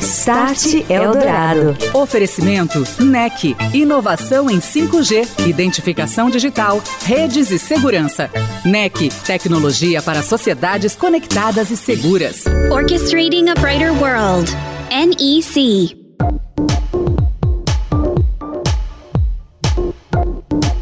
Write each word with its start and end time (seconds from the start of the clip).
Start 0.00 0.88
Eldorado. 0.88 1.76
Oferecimento 1.92 2.84
NEC. 3.00 3.56
Inovação 3.74 4.48
em 4.48 4.60
5G, 4.60 5.46
identificação 5.48 6.30
digital, 6.30 6.80
redes 7.04 7.50
e 7.50 7.58
segurança. 7.58 8.30
NEC. 8.64 9.08
Tecnologia 9.26 10.00
para 10.00 10.22
sociedades 10.22 10.94
conectadas 10.94 11.70
e 11.70 11.76
seguras. 11.76 12.44
Orchestrating 12.70 13.48
a 13.48 13.54
Brighter 13.54 13.92
World. 14.00 14.50
NEC. 14.90 16.00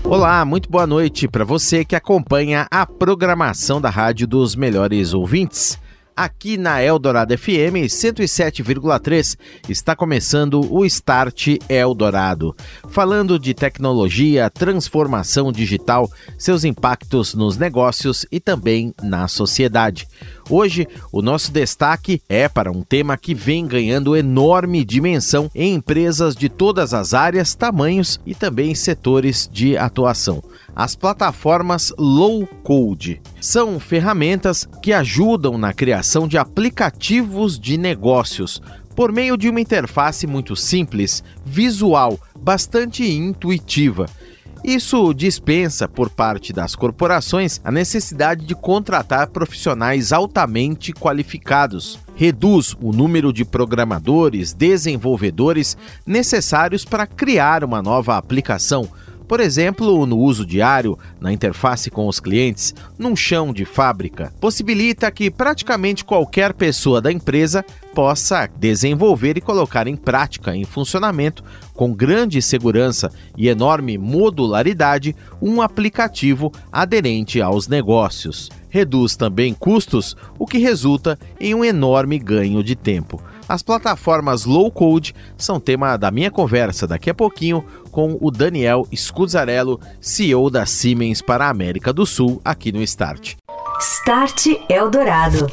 Olá, 0.04 0.44
muito 0.44 0.68
boa 0.68 0.86
noite 0.86 1.28
para 1.28 1.44
você 1.44 1.84
que 1.84 1.94
acompanha 1.94 2.66
a 2.70 2.84
programação 2.84 3.80
da 3.80 3.88
Rádio 3.88 4.26
dos 4.26 4.54
Melhores 4.56 5.14
Ouvintes. 5.14 5.78
Aqui 6.20 6.58
na 6.58 6.82
Eldorado 6.82 7.32
FM 7.32 7.88
107,3 7.88 9.38
está 9.70 9.96
começando 9.96 10.60
o 10.70 10.84
Start 10.84 11.56
Eldorado, 11.66 12.54
falando 12.90 13.38
de 13.38 13.54
tecnologia, 13.54 14.50
transformação 14.50 15.50
digital, 15.50 16.10
seus 16.36 16.62
impactos 16.62 17.32
nos 17.32 17.56
negócios 17.56 18.26
e 18.30 18.38
também 18.38 18.92
na 19.02 19.28
sociedade. 19.28 20.06
Hoje, 20.50 20.88
o 21.12 21.22
nosso 21.22 21.52
destaque 21.52 22.20
é 22.28 22.48
para 22.48 22.72
um 22.72 22.82
tema 22.82 23.16
que 23.16 23.34
vem 23.34 23.64
ganhando 23.68 24.16
enorme 24.16 24.84
dimensão 24.84 25.48
em 25.54 25.74
empresas 25.74 26.34
de 26.34 26.48
todas 26.48 26.92
as 26.92 27.14
áreas, 27.14 27.54
tamanhos 27.54 28.18
e 28.26 28.34
também 28.34 28.74
setores 28.74 29.48
de 29.50 29.76
atuação. 29.76 30.42
As 30.74 30.96
plataformas 30.96 31.92
low 31.96 32.48
code 32.64 33.22
são 33.40 33.78
ferramentas 33.78 34.68
que 34.82 34.92
ajudam 34.92 35.56
na 35.56 35.72
criação 35.72 36.26
de 36.26 36.36
aplicativos 36.36 37.56
de 37.56 37.78
negócios 37.78 38.60
por 38.96 39.12
meio 39.12 39.36
de 39.36 39.48
uma 39.48 39.60
interface 39.60 40.26
muito 40.26 40.56
simples, 40.56 41.22
visual, 41.46 42.18
bastante 42.42 43.08
intuitiva 43.08 44.06
isso 44.62 45.14
dispensa, 45.14 45.88
por 45.88 46.10
parte 46.10 46.52
das 46.52 46.76
corporações, 46.76 47.60
a 47.64 47.72
necessidade 47.72 48.44
de 48.44 48.54
contratar 48.54 49.28
profissionais 49.28 50.12
altamente 50.12 50.92
qualificados. 50.92 51.98
Reduz 52.14 52.76
o 52.80 52.92
número 52.92 53.32
de 53.32 53.44
programadores, 53.44 54.52
desenvolvedores 54.52 55.76
necessários 56.06 56.84
para 56.84 57.06
criar 57.06 57.64
uma 57.64 57.80
nova 57.80 58.18
aplicação, 58.18 58.86
por 59.30 59.38
exemplo, 59.38 60.04
no 60.06 60.18
uso 60.18 60.44
diário, 60.44 60.98
na 61.20 61.32
interface 61.32 61.88
com 61.88 62.08
os 62.08 62.18
clientes, 62.18 62.74
num 62.98 63.14
chão 63.14 63.52
de 63.52 63.64
fábrica. 63.64 64.32
Possibilita 64.40 65.08
que 65.08 65.30
praticamente 65.30 66.04
qualquer 66.04 66.52
pessoa 66.52 67.00
da 67.00 67.12
empresa 67.12 67.64
possa 67.94 68.48
desenvolver 68.48 69.38
e 69.38 69.40
colocar 69.40 69.86
em 69.86 69.94
prática, 69.94 70.56
em 70.56 70.64
funcionamento, 70.64 71.44
com 71.72 71.94
grande 71.94 72.42
segurança 72.42 73.08
e 73.36 73.46
enorme 73.46 73.96
modularidade, 73.96 75.14
um 75.40 75.62
aplicativo 75.62 76.50
aderente 76.72 77.40
aos 77.40 77.68
negócios. 77.68 78.50
Reduz 78.68 79.14
também 79.14 79.54
custos, 79.54 80.16
o 80.40 80.44
que 80.44 80.58
resulta 80.58 81.16
em 81.38 81.54
um 81.54 81.64
enorme 81.64 82.18
ganho 82.18 82.64
de 82.64 82.74
tempo. 82.74 83.22
As 83.50 83.64
plataformas 83.64 84.44
low 84.44 84.70
code 84.70 85.12
são 85.36 85.58
tema 85.58 85.96
da 85.96 86.08
minha 86.12 86.30
conversa 86.30 86.86
daqui 86.86 87.10
a 87.10 87.14
pouquinho 87.14 87.64
com 87.90 88.16
o 88.20 88.30
Daniel 88.30 88.86
Scuzzarello, 88.94 89.80
CEO 90.00 90.48
da 90.48 90.64
Siemens 90.64 91.20
para 91.20 91.46
a 91.46 91.50
América 91.50 91.92
do 91.92 92.06
Sul, 92.06 92.40
aqui 92.44 92.70
no 92.70 92.80
Start. 92.80 93.34
Start 93.80 94.46
Eldorado. 94.68 95.48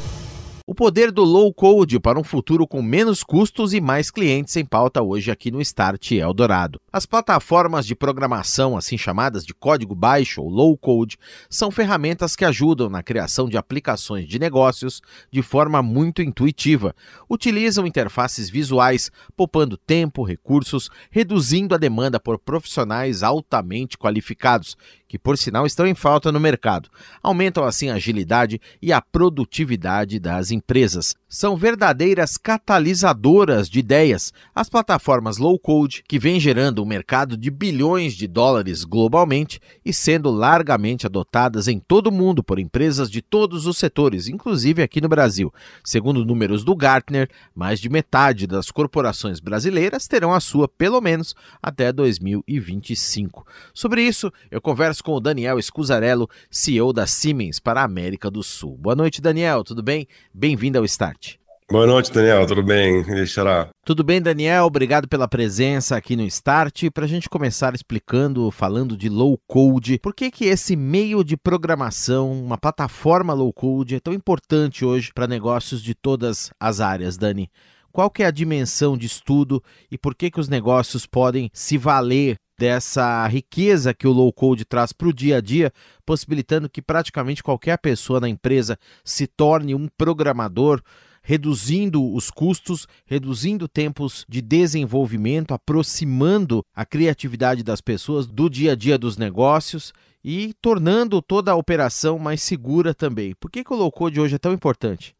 O 0.70 0.74
poder 0.74 1.10
do 1.10 1.24
low 1.24 1.50
code 1.50 1.98
para 1.98 2.20
um 2.20 2.22
futuro 2.22 2.66
com 2.66 2.82
menos 2.82 3.24
custos 3.24 3.72
e 3.72 3.80
mais 3.80 4.10
clientes 4.10 4.54
em 4.54 4.66
pauta 4.66 5.02
hoje 5.02 5.30
aqui 5.30 5.50
no 5.50 5.62
Start 5.62 6.12
Eldorado. 6.12 6.78
As 6.92 7.06
plataformas 7.06 7.86
de 7.86 7.94
programação, 7.94 8.76
assim 8.76 8.98
chamadas 8.98 9.46
de 9.46 9.54
código 9.54 9.94
baixo 9.94 10.42
ou 10.42 10.50
low 10.50 10.76
code, 10.76 11.16
são 11.48 11.70
ferramentas 11.70 12.36
que 12.36 12.44
ajudam 12.44 12.90
na 12.90 13.02
criação 13.02 13.48
de 13.48 13.56
aplicações 13.56 14.28
de 14.28 14.38
negócios 14.38 15.00
de 15.32 15.40
forma 15.40 15.82
muito 15.82 16.20
intuitiva. 16.20 16.94
Utilizam 17.30 17.86
interfaces 17.86 18.50
visuais, 18.50 19.10
poupando 19.34 19.78
tempo, 19.78 20.22
recursos, 20.22 20.90
reduzindo 21.10 21.74
a 21.74 21.78
demanda 21.78 22.20
por 22.20 22.38
profissionais 22.38 23.22
altamente 23.22 23.96
qualificados 23.96 24.76
que 25.08 25.18
por 25.18 25.38
sinal 25.38 25.66
estão 25.66 25.86
em 25.86 25.94
falta 25.94 26.30
no 26.30 26.38
mercado. 26.38 26.90
Aumentam 27.22 27.64
assim 27.64 27.88
a 27.88 27.94
agilidade 27.94 28.60
e 28.80 28.92
a 28.92 29.00
produtividade 29.00 30.20
das 30.20 30.50
empresas. 30.50 31.16
São 31.30 31.58
verdadeiras 31.58 32.38
catalisadoras 32.38 33.68
de 33.68 33.80
ideias. 33.80 34.32
As 34.54 34.70
plataformas 34.70 35.36
low 35.36 35.58
code, 35.58 36.02
que 36.08 36.18
vêm 36.18 36.40
gerando 36.40 36.82
um 36.82 36.86
mercado 36.86 37.36
de 37.36 37.50
bilhões 37.50 38.14
de 38.14 38.26
dólares 38.26 38.82
globalmente 38.82 39.60
e 39.84 39.92
sendo 39.92 40.30
largamente 40.30 41.04
adotadas 41.04 41.68
em 41.68 41.78
todo 41.78 42.06
o 42.06 42.12
mundo 42.12 42.42
por 42.42 42.58
empresas 42.58 43.10
de 43.10 43.20
todos 43.20 43.66
os 43.66 43.76
setores, 43.76 44.26
inclusive 44.26 44.82
aqui 44.82 45.02
no 45.02 45.08
Brasil. 45.08 45.52
Segundo 45.84 46.24
números 46.24 46.64
do 46.64 46.74
Gartner, 46.74 47.28
mais 47.54 47.78
de 47.78 47.90
metade 47.90 48.46
das 48.46 48.70
corporações 48.70 49.38
brasileiras 49.38 50.08
terão 50.08 50.32
a 50.32 50.40
sua 50.40 50.66
pelo 50.66 50.98
menos 50.98 51.34
até 51.62 51.92
2025. 51.92 53.46
Sobre 53.74 54.00
isso, 54.00 54.32
eu 54.50 54.62
converso 54.62 55.04
com 55.04 55.12
o 55.12 55.20
Daniel 55.20 55.60
Scusarello, 55.60 56.26
CEO 56.50 56.90
da 56.90 57.06
Siemens 57.06 57.60
para 57.60 57.82
a 57.82 57.84
América 57.84 58.30
do 58.30 58.42
Sul. 58.42 58.78
Boa 58.78 58.96
noite, 58.96 59.20
Daniel, 59.20 59.62
tudo 59.62 59.82
bem? 59.82 60.08
Bem-vindo 60.32 60.78
ao 60.78 60.86
Start. 60.86 61.18
Boa 61.70 61.86
noite, 61.86 62.10
Daniel, 62.10 62.46
tudo 62.46 62.62
bem? 62.62 63.02
Deixará. 63.02 63.68
Tudo 63.84 64.02
bem, 64.02 64.22
Daniel? 64.22 64.64
Obrigado 64.64 65.06
pela 65.06 65.28
presença 65.28 65.98
aqui 65.98 66.16
no 66.16 66.22
Start. 66.22 66.84
Para 66.94 67.04
a 67.04 67.06
gente 67.06 67.28
começar 67.28 67.74
explicando, 67.74 68.50
falando 68.50 68.96
de 68.96 69.10
low 69.10 69.38
code, 69.46 69.98
por 69.98 70.14
que, 70.14 70.30
que 70.30 70.46
esse 70.46 70.74
meio 70.74 71.22
de 71.22 71.36
programação, 71.36 72.32
uma 72.32 72.56
plataforma 72.56 73.34
low 73.34 73.52
code, 73.52 73.96
é 73.96 74.00
tão 74.00 74.14
importante 74.14 74.82
hoje 74.82 75.10
para 75.14 75.26
negócios 75.26 75.82
de 75.82 75.94
todas 75.94 76.50
as 76.58 76.80
áreas, 76.80 77.18
Dani? 77.18 77.50
Qual 77.92 78.08
que 78.08 78.22
é 78.22 78.26
a 78.26 78.30
dimensão 78.30 78.96
de 78.96 79.04
estudo 79.04 79.62
e 79.90 79.98
por 79.98 80.14
que, 80.14 80.30
que 80.30 80.40
os 80.40 80.48
negócios 80.48 81.04
podem 81.04 81.50
se 81.52 81.76
valer 81.76 82.36
dessa 82.58 83.26
riqueza 83.26 83.92
que 83.92 84.08
o 84.08 84.12
low 84.12 84.32
code 84.32 84.64
traz 84.64 84.90
para 84.94 85.08
o 85.08 85.12
dia 85.12 85.36
a 85.36 85.40
dia, 85.42 85.70
possibilitando 86.06 86.68
que 86.68 86.80
praticamente 86.80 87.42
qualquer 87.42 87.76
pessoa 87.76 88.20
na 88.20 88.28
empresa 88.28 88.78
se 89.04 89.26
torne 89.26 89.74
um 89.74 89.86
programador, 89.98 90.80
reduzindo 91.28 92.14
os 92.14 92.30
custos, 92.30 92.88
reduzindo 93.04 93.68
tempos 93.68 94.24
de 94.26 94.40
desenvolvimento, 94.40 95.52
aproximando 95.52 96.64
a 96.74 96.86
criatividade 96.86 97.62
das 97.62 97.82
pessoas 97.82 98.26
do 98.26 98.48
dia 98.48 98.72
a 98.72 98.74
dia 98.74 98.96
dos 98.96 99.18
negócios 99.18 99.92
e 100.24 100.54
tornando 100.62 101.20
toda 101.20 101.52
a 101.52 101.54
operação 101.54 102.18
mais 102.18 102.40
segura 102.40 102.94
também. 102.94 103.34
Por 103.38 103.50
que, 103.50 103.62
que 103.62 103.70
o 103.70 103.76
low 103.76 103.92
code 103.92 104.18
hoje 104.18 104.36
é 104.36 104.38
tão 104.38 104.54
importante? 104.54 105.14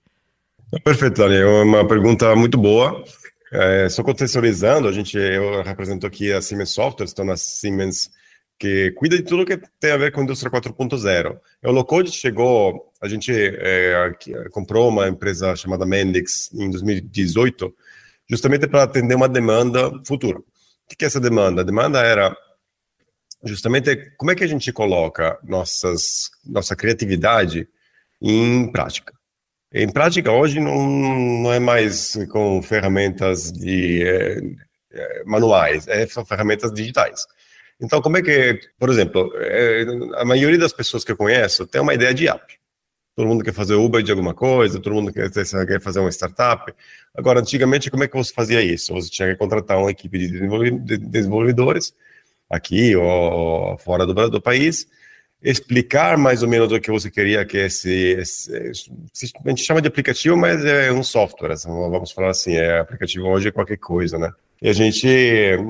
Perfeito, 0.83 1.19
Daniel. 1.19 1.47
É 1.47 1.63
uma 1.63 1.87
pergunta 1.87 2.35
muito 2.35 2.57
boa. 2.57 3.05
É, 3.53 3.87
só 3.91 4.03
contextualizando, 4.03 4.89
a 4.89 4.93
gente, 4.93 5.19
eu 5.19 5.63
represento 5.63 6.07
aqui 6.07 6.33
a 6.33 6.41
Siemens 6.41 6.71
Software, 6.71 7.05
estou 7.05 7.23
na 7.23 7.37
Siemens, 7.37 8.11
que 8.59 8.91
cuida 8.93 9.17
de 9.17 9.23
tudo 9.23 9.47
que 9.47 9.61
tem 9.79 9.93
a 9.93 9.97
ver 9.97 10.11
com 10.11 10.21
a 10.21 10.25
indústria 10.25 10.51
4.0. 10.51 11.39
O 11.65 11.71
Locode 11.71 12.11
chegou, 12.11 12.93
a 13.01 13.09
gente 13.09 13.33
é, 13.33 14.13
comprou 14.51 14.89
uma 14.89 15.09
empresa 15.09 15.55
chamada 15.55 15.87
Mendix 15.87 16.53
em 16.53 16.71
2018, 16.71 17.73
justamente 18.29 18.67
para 18.67 18.83
atender 18.83 19.15
uma 19.15 19.29
demanda 19.29 19.93
futura. 20.05 20.39
O 20.39 20.97
que 20.97 21.05
é 21.05 21.07
essa 21.07 21.21
demanda? 21.21 21.61
A 21.63 21.65
demanda 21.65 22.01
era 22.01 22.37
justamente 23.45 23.95
como 24.17 24.33
é 24.33 24.35
que 24.35 24.43
a 24.43 24.49
gente 24.49 24.73
coloca 24.73 25.39
nossas, 25.45 26.31
nossa 26.45 26.75
criatividade 26.75 27.69
em 28.21 28.71
prática. 28.73 29.13
Em 29.73 29.89
prática, 29.93 30.33
hoje 30.33 30.59
não, 30.59 30.89
não 30.89 31.53
é 31.53 31.61
mais 31.61 32.19
com 32.31 32.61
ferramentas 32.63 33.53
de, 33.53 34.03
é, 34.03 34.41
é, 34.91 35.25
manuais, 35.25 35.87
é, 35.87 36.07
ferramentas 36.07 36.73
digitais. 36.73 37.27
Então, 37.81 38.03
como 38.03 38.17
é 38.17 38.23
que, 38.23 38.61
por 38.79 38.91
exemplo, 38.91 39.31
é, 39.37 39.85
a 40.17 40.25
maioria 40.25 40.59
das 40.59 40.73
pessoas 40.73 41.05
que 41.05 41.13
eu 41.13 41.17
conheço 41.17 41.67
tem 41.67 41.81
uma 41.81 41.95
ideia 41.95 42.13
de 42.13 42.29
app. 42.29 42.59
todo 43.15 43.29
mundo 43.29 43.45
quer 43.45 43.53
fazer 43.55 43.75
Uber 43.75 44.03
de 44.03 44.11
alguma 44.11 44.35
coisa, 44.35 44.81
todo 44.81 44.95
mundo 44.95 45.13
quer, 45.13 45.31
quer 45.31 45.81
fazer 45.81 46.01
uma 46.01 46.11
startup. 46.11 46.73
Agora, 47.15 47.41
antigamente, 47.41 47.91
como 47.91 48.05
é 48.05 48.09
que 48.09 48.17
você 48.17 48.33
fazia 48.33 48.63
isso? 48.63 48.93
Você 48.95 49.11
tinha 49.11 49.29
que 49.29 49.37
contratar 49.37 49.79
uma 49.79 49.91
equipe 49.91 50.19
de 50.19 50.99
desenvolvedores, 50.99 51.95
aqui 52.51 52.97
ou 52.97 53.77
fora 53.79 54.07
do, 54.07 54.31
do 54.31 54.41
país, 54.41 54.89
explicar 55.43 56.19
mais 56.19 56.43
ou 56.43 56.49
menos 56.49 56.73
o 56.73 56.81
que 56.81 56.91
você 56.91 57.11
queria 57.11 57.45
que 57.45 57.57
esse, 57.59 57.91
esse, 57.91 58.53
a 59.45 59.49
gente 59.49 59.63
chama 59.63 59.81
de 59.81 59.89
aplicativo, 59.89 60.37
mas 60.37 60.65
é 60.65 60.91
um 60.93 61.03
software, 61.03 61.53
assim, 61.53 61.69
vamos 61.69 62.11
falar 62.11 62.31
assim, 62.31 62.57
é 62.57 62.81
aplicativo 62.81 63.27
hoje 63.29 63.49
é 63.49 63.53
qualquer 63.53 63.79
coisa, 63.79 64.19
né? 64.19 64.33
E 64.61 64.69
a 64.69 64.73
gente, 64.73 65.07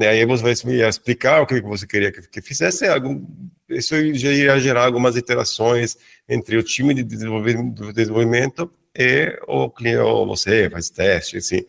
aí 0.09 0.25
você 0.25 0.43
vai 0.43 0.53
explicar 0.89 1.43
o 1.43 1.47
que 1.47 1.61
você 1.61 1.87
queria 1.87 2.11
que, 2.11 2.41
fizesse, 2.41 2.87
algum, 2.87 3.23
isso 3.69 3.95
já 4.15 4.33
ia 4.33 4.59
gerar 4.59 4.87
algumas 4.87 5.17
interações 5.17 5.97
entre 6.27 6.57
o 6.57 6.63
time 6.63 6.95
de 6.95 7.05
desenvolvimento 7.05 8.73
e 8.97 9.39
o 9.47 9.69
cliente, 9.69 9.99
ou 9.99 10.27
você 10.27 10.71
faz 10.71 10.89
teste, 10.89 11.37
assim. 11.37 11.65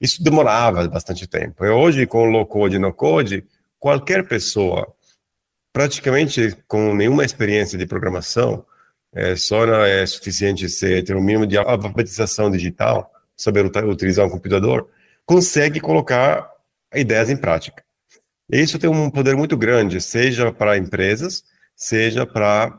Isso 0.00 0.22
demorava 0.22 0.86
bastante 0.88 1.26
tempo. 1.26 1.64
E 1.64 1.68
hoje, 1.68 2.06
com 2.06 2.26
o 2.26 2.30
low 2.30 2.46
code 2.46 2.76
e 2.76 2.78
no 2.78 2.92
code, 2.92 3.44
qualquer 3.78 4.26
pessoa 4.26 4.94
praticamente 5.72 6.56
com 6.66 6.94
nenhuma 6.94 7.22
experiência 7.22 7.76
de 7.76 7.86
programação, 7.86 8.64
é, 9.14 9.36
só 9.36 9.66
não 9.66 9.84
é 9.84 10.06
suficiente 10.06 10.66
ter 11.04 11.14
um 11.14 11.20
mínimo 11.20 11.46
de 11.46 11.58
alfabetização 11.58 12.50
digital, 12.50 13.12
saber 13.36 13.66
utilizar 13.84 14.26
um 14.26 14.30
computador, 14.30 14.88
consegue 15.26 15.80
colocar 15.80 16.48
ideias 16.94 17.28
em 17.28 17.36
prática. 17.36 17.84
Isso 18.50 18.78
tem 18.78 18.88
um 18.88 19.10
poder 19.10 19.36
muito 19.36 19.56
grande, 19.56 20.00
seja 20.00 20.52
para 20.52 20.78
empresas, 20.78 21.42
seja 21.74 22.24
para 22.24 22.78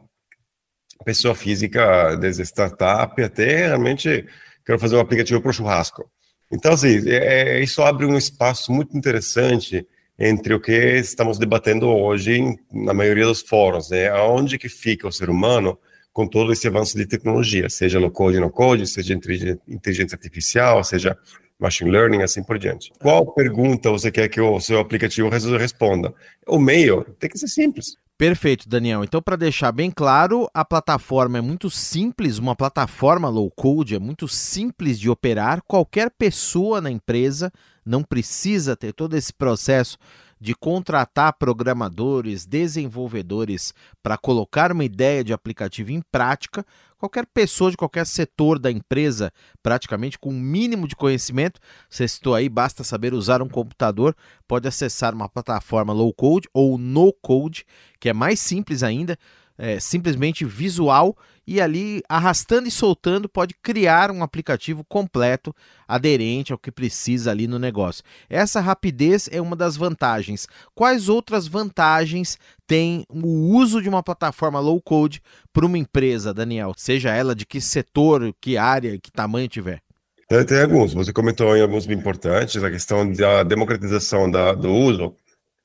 pessoa 1.06 1.36
física, 1.36 2.16
desde 2.16 2.42
startup 2.44 3.22
até 3.22 3.68
realmente 3.68 4.26
quero 4.66 4.80
fazer 4.80 4.96
um 4.96 5.00
aplicativo 5.00 5.42
para 5.42 5.50
o 5.50 5.54
churrasco. 5.54 6.10
Então, 6.52 6.74
assim, 6.74 7.08
é, 7.10 7.62
isso 7.62 7.82
abre 7.82 8.06
um 8.06 8.18
espaço 8.18 8.72
muito 8.72 8.98
interessante 8.98 9.86
entre 10.18 10.54
o 10.54 10.60
que 10.60 10.72
estamos 10.72 11.38
debatendo 11.38 11.88
hoje 11.88 12.58
na 12.72 12.94
maioria 12.94 13.26
dos 13.26 13.42
fóruns, 13.42 13.90
né? 13.90 14.08
Aonde 14.10 14.58
que 14.58 14.70
fica 14.70 15.08
o 15.08 15.12
ser 15.12 15.30
humano 15.30 15.78
com 16.12 16.28
todo 16.28 16.52
esse 16.52 16.68
avanço 16.68 16.98
de 16.98 17.06
tecnologia, 17.06 17.70
seja 17.70 18.00
no 18.00 18.10
code, 18.10 18.40
no 18.40 18.50
code, 18.50 18.88
seja 18.88 19.14
inteligência 19.14 20.16
artificial, 20.16 20.84
seja 20.84 21.16
machine 21.60 21.90
learning, 21.90 22.22
assim 22.22 22.44
por 22.44 22.58
diante. 22.58 22.92
Qual 23.00 23.26
pergunta 23.34 23.90
você 23.90 24.12
quer 24.12 24.30
que 24.30 24.40
o 24.40 24.60
seu 24.60 24.80
aplicativo 24.80 25.30
responda? 25.30 26.14
O 26.48 26.60
meio 26.60 27.04
tem 27.20 27.30
que 27.30 27.38
ser 27.38 27.48
simples. 27.48 27.98
Perfeito, 28.18 28.68
Daniel. 28.68 29.04
Então, 29.04 29.22
para 29.22 29.36
deixar 29.36 29.72
bem 29.72 29.92
claro, 29.92 30.50
a 30.52 30.66
plataforma 30.66 31.38
é 31.38 31.42
muito 31.42 31.70
simples, 31.70 32.40
uma 32.40 32.56
plataforma 32.56 33.30
low 33.30 33.52
code 33.52 33.94
é 33.94 34.00
muito 34.00 34.28
simples 34.28 35.00
de 35.00 35.08
operar. 35.08 35.62
Qualquer 35.68 36.10
pessoa 36.10 36.82
na 36.82 36.90
empresa 36.90 37.52
não 37.86 38.02
precisa 38.02 38.76
ter 38.76 38.92
todo 38.92 39.16
esse 39.16 39.32
processo 39.32 40.00
de 40.40 40.54
contratar 40.56 41.34
programadores, 41.34 42.46
desenvolvedores 42.46 43.74
para 44.02 44.18
colocar 44.18 44.72
uma 44.72 44.86
ideia 44.86 45.24
de 45.24 45.34
aplicativo 45.34 45.92
em 45.92 46.02
prática. 46.12 46.66
Qualquer 46.98 47.26
pessoa 47.28 47.70
de 47.70 47.78
qualquer 47.78 48.06
setor 48.06 48.58
da 48.58 48.72
empresa, 48.72 49.32
praticamente 49.62 50.18
com 50.18 50.30
o 50.30 50.34
um 50.34 50.40
mínimo 50.40 50.88
de 50.88 50.96
conhecimento, 50.96 51.60
você 51.90 52.08
citou 52.08 52.34
aí, 52.34 52.50
basta 52.50 52.84
saber 52.84 53.14
usar 53.14 53.42
um 53.42 53.50
computador, 53.50 54.16
pode 54.48 54.68
acessar 54.68 55.14
uma 55.14 55.30
plataforma 55.30 55.94
low 55.94 56.14
code 56.14 56.48
ou 56.54 56.78
no 56.78 57.14
code, 57.14 57.66
que 58.00 58.10
é 58.10 58.14
mais 58.14 58.40
simples 58.40 58.84
ainda 58.84 59.18
é, 59.58 59.80
simplesmente 59.80 60.46
visual 60.46 61.18
e 61.48 61.62
ali 61.62 62.04
arrastando 62.10 62.68
e 62.68 62.72
soltando 62.72 63.30
pode 63.30 63.56
criar 63.56 64.12
um 64.12 64.22
aplicativo 64.22 64.84
completo 64.84 65.56
aderente 65.88 66.52
ao 66.52 66.60
que 66.60 66.70
precisa 66.70 67.32
ali 67.32 67.48
no 67.48 67.58
negócio. 67.58 68.04
Essa 68.30 68.60
rapidez 68.60 69.30
é 69.32 69.42
uma 69.42 69.56
das 69.56 69.78
vantagens. 69.78 70.48
Quais 70.76 71.08
outras 71.08 71.48
vantagens 71.48 72.38
tem 72.68 73.06
o 73.10 73.56
uso 73.56 73.82
de 73.82 73.88
uma 73.88 74.04
plataforma 74.04 74.60
low 74.60 74.82
code 74.82 75.22
para 75.54 75.66
uma 75.66 75.78
empresa, 75.78 76.34
Daniel? 76.34 76.74
Seja 76.76 77.14
ela 77.14 77.34
de 77.34 77.46
que 77.46 77.62
setor, 77.62 78.36
que 78.42 78.58
área, 78.58 79.00
que 79.00 79.12
tamanho 79.12 79.48
tiver. 79.48 79.82
Tem, 80.28 80.62
alguns. 80.62 80.94
Você 80.94 81.14
comentou 81.14 81.56
em 81.56 81.62
alguns 81.62 81.90
importantes 81.90 82.62
a 82.62 82.70
questão 82.70 83.10
da 83.10 83.44
democratização 83.44 84.30
da, 84.30 84.54
do 84.54 84.70
uso. 84.70 85.16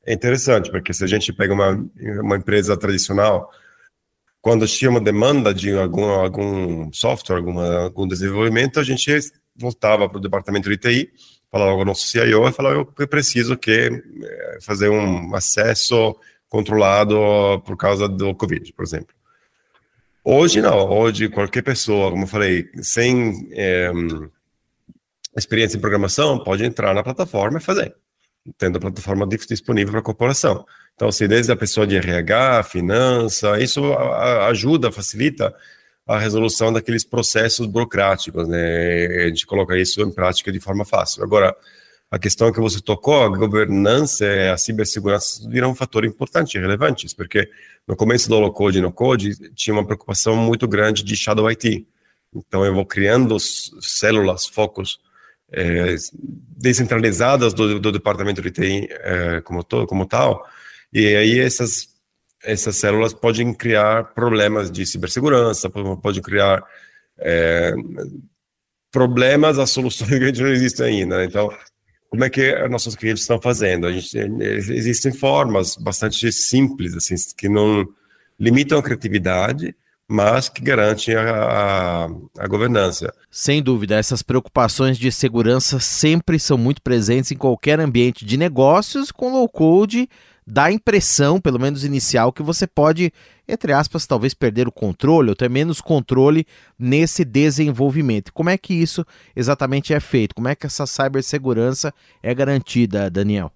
É 0.07 0.13
interessante, 0.13 0.71
porque 0.71 0.93
se 0.93 1.03
a 1.03 1.07
gente 1.09 1.33
pega 1.33 1.53
uma, 1.53 1.85
uma 2.21 2.37
empresa 2.37 2.77
tradicional, 2.77 3.51
quando 4.43 4.67
tinha 4.67 4.91
uma 4.91 5.01
demanda 5.01 5.55
de 5.55 5.73
algum, 5.73 6.05
algum 6.05 6.93
software, 6.93 7.37
alguma, 7.37 7.85
algum 7.85 8.09
desenvolvimento, 8.09 8.81
a 8.81 8.83
gente 8.83 9.17
voltava 9.55 10.09
para 10.09 10.19
o 10.19 10.21
departamento 10.21 10.69
de 10.69 10.77
TI, 10.77 11.13
falava 11.49 11.77
com 11.77 11.83
o 11.83 11.85
nosso 11.85 12.09
CIO 12.09 12.49
e 12.49 12.53
falava, 12.53 12.75
eu 12.77 13.09
preciso 13.09 13.57
que 13.57 13.71
eh, 13.71 14.59
fazer 14.61 14.89
um 14.89 15.33
acesso 15.37 16.17
controlado 16.49 17.17
por 17.65 17.77
causa 17.77 18.09
do 18.09 18.35
Covid, 18.35 18.73
por 18.73 18.83
exemplo. 18.83 19.15
Hoje 20.25 20.61
não, 20.61 20.91
hoje 20.91 21.29
qualquer 21.29 21.63
pessoa, 21.63 22.11
como 22.11 22.25
eu 22.25 22.29
falei, 22.29 22.69
sem 22.83 23.49
é, 23.53 23.93
experiência 25.37 25.77
em 25.77 25.81
programação, 25.81 26.43
pode 26.43 26.65
entrar 26.65 26.95
na 26.95 27.03
plataforma 27.03 27.59
e 27.59 27.63
fazer, 27.63 27.95
tendo 28.59 28.77
a 28.79 28.81
plataforma 28.81 29.27
disponível 29.27 29.93
para 29.93 30.01
a 30.01 30.05
corporação. 30.05 30.65
Então, 31.03 31.09
assim, 31.09 31.27
desde 31.27 31.51
a 31.51 31.57
pessoa 31.57 31.85
de 31.85 31.97
RH, 31.97 32.63
finança, 32.63 33.59
isso 33.59 33.93
ajuda, 34.47 34.93
facilita 34.93 35.53
a 36.07 36.17
resolução 36.17 36.73
daqueles 36.73 37.03
processos 37.03 37.67
burocráticos, 37.67 38.47
né? 38.47 39.25
A 39.25 39.27
gente 39.27 39.45
coloca 39.45 39.77
isso 39.77 40.01
em 40.01 40.13
prática 40.13 40.53
de 40.53 40.61
forma 40.61 40.85
fácil. 40.85 41.25
Agora, 41.25 41.57
a 42.09 42.21
questão 42.21 42.53
que 42.53 42.61
você 42.61 42.81
tocou, 42.81 43.21
a 43.25 43.29
governança, 43.29 44.25
a 44.53 44.57
cibersegurança 44.57 45.51
viram 45.51 45.73
um 45.73 45.75
fator 45.75 46.05
importante, 46.05 46.57
relevante, 46.57 47.13
porque 47.17 47.51
no 47.85 47.97
começo 47.97 48.29
do 48.29 48.39
low 48.39 48.53
code 48.53 48.79
e 48.79 48.81
no 48.81 48.93
code 48.93 49.35
tinha 49.57 49.75
uma 49.75 49.85
preocupação 49.85 50.37
muito 50.37 50.69
grande 50.69 51.03
de 51.03 51.17
shadow 51.17 51.49
IT. 51.49 51.85
Então, 52.33 52.65
eu 52.65 52.73
vou 52.73 52.87
criando 52.87 53.41
células, 53.41 54.47
focos 54.47 55.01
é, 55.51 55.97
descentralizadas 56.57 57.53
do, 57.53 57.81
do, 57.81 57.91
departamento 57.91 58.41
de 58.41 58.53
TI 58.53 58.89
é, 58.89 59.41
como, 59.41 59.65
to, 59.65 59.85
como 59.89 60.07
tal, 60.07 60.47
e 60.93 61.17
aí 61.17 61.39
essas, 61.41 61.89
essas 62.45 62.77
células 62.77 63.15
podem 63.15 63.55
criar 63.55 64.13
problemas 64.15 64.71
de 64.71 64.85
cibersegurança, 64.85 65.71
podem 65.71 66.23
criar 66.23 66.63
é, 67.19 67.75
problemas, 68.91 69.59
as 69.59 69.71
soluções 69.71 70.11
que 70.11 70.17
a 70.17 70.27
gente 70.27 70.43
não 70.43 70.51
existe 70.51 70.83
ainda. 70.83 71.19
Né? 71.19 71.25
Então, 71.25 71.51
como 72.11 72.25
é 72.25 72.31
que 72.31 72.69
nossos 72.69 72.95
clientes 72.95 73.23
estão 73.23 73.41
fazendo? 73.41 73.87
A 73.87 73.93
gente, 73.93 74.19
existem 74.71 75.13
formas 75.13 75.77
bastante 75.77 76.31
simples, 76.31 76.95
assim, 76.95 77.15
que 77.37 77.49
não 77.49 77.89
limitam 78.39 78.79
a 78.79 78.83
criatividade, 78.83 79.75
mas 80.07 80.51
que 80.51 80.61
garantem 80.61 81.15
a, 81.15 81.23
a, 81.23 82.05
a, 82.39 82.47
governança. 82.47 83.15
Sem 83.31 83.63
dúvida, 83.63 83.97
essas 83.97 84.23
preocupações 84.23 84.99
de 84.99 85.11
segurança 85.11 85.81
sempre 85.81 86.39
são 86.39 86.59
muito 86.59 86.83
presentes 86.83 87.33
em 87.33 87.37
qualquer 87.37 87.81
ambiente 87.81 88.27
de 88.27 88.37
negócios 88.37 89.11
com 89.11 89.33
low 89.33 89.49
code 89.49 90.07
dá 90.47 90.65
a 90.65 90.73
impressão, 90.73 91.41
pelo 91.41 91.59
menos 91.59 91.85
inicial, 91.85 92.33
que 92.33 92.43
você 92.43 92.67
pode, 92.67 93.13
entre 93.49 93.73
aspas, 93.73 94.07
talvez 94.07 94.35
perder 94.35 94.67
o 94.67 94.73
controle 94.73 95.31
ou 95.31 95.37
ter 95.37 95.49
menos 95.49 95.81
controle 95.81 96.47
nesse 96.79 97.25
desenvolvimento. 97.25 98.33
Como 98.33 98.51
é 98.51 98.59
que 98.59 98.75
isso 98.75 99.05
exatamente 99.35 99.95
é 99.95 100.01
feito? 100.01 100.35
Como 100.35 100.49
é 100.49 100.55
que 100.55 100.67
essa 100.67 100.87
cibersegurança 100.87 101.93
é 102.23 102.35
garantida, 102.35 103.11
Daniel? 103.11 103.53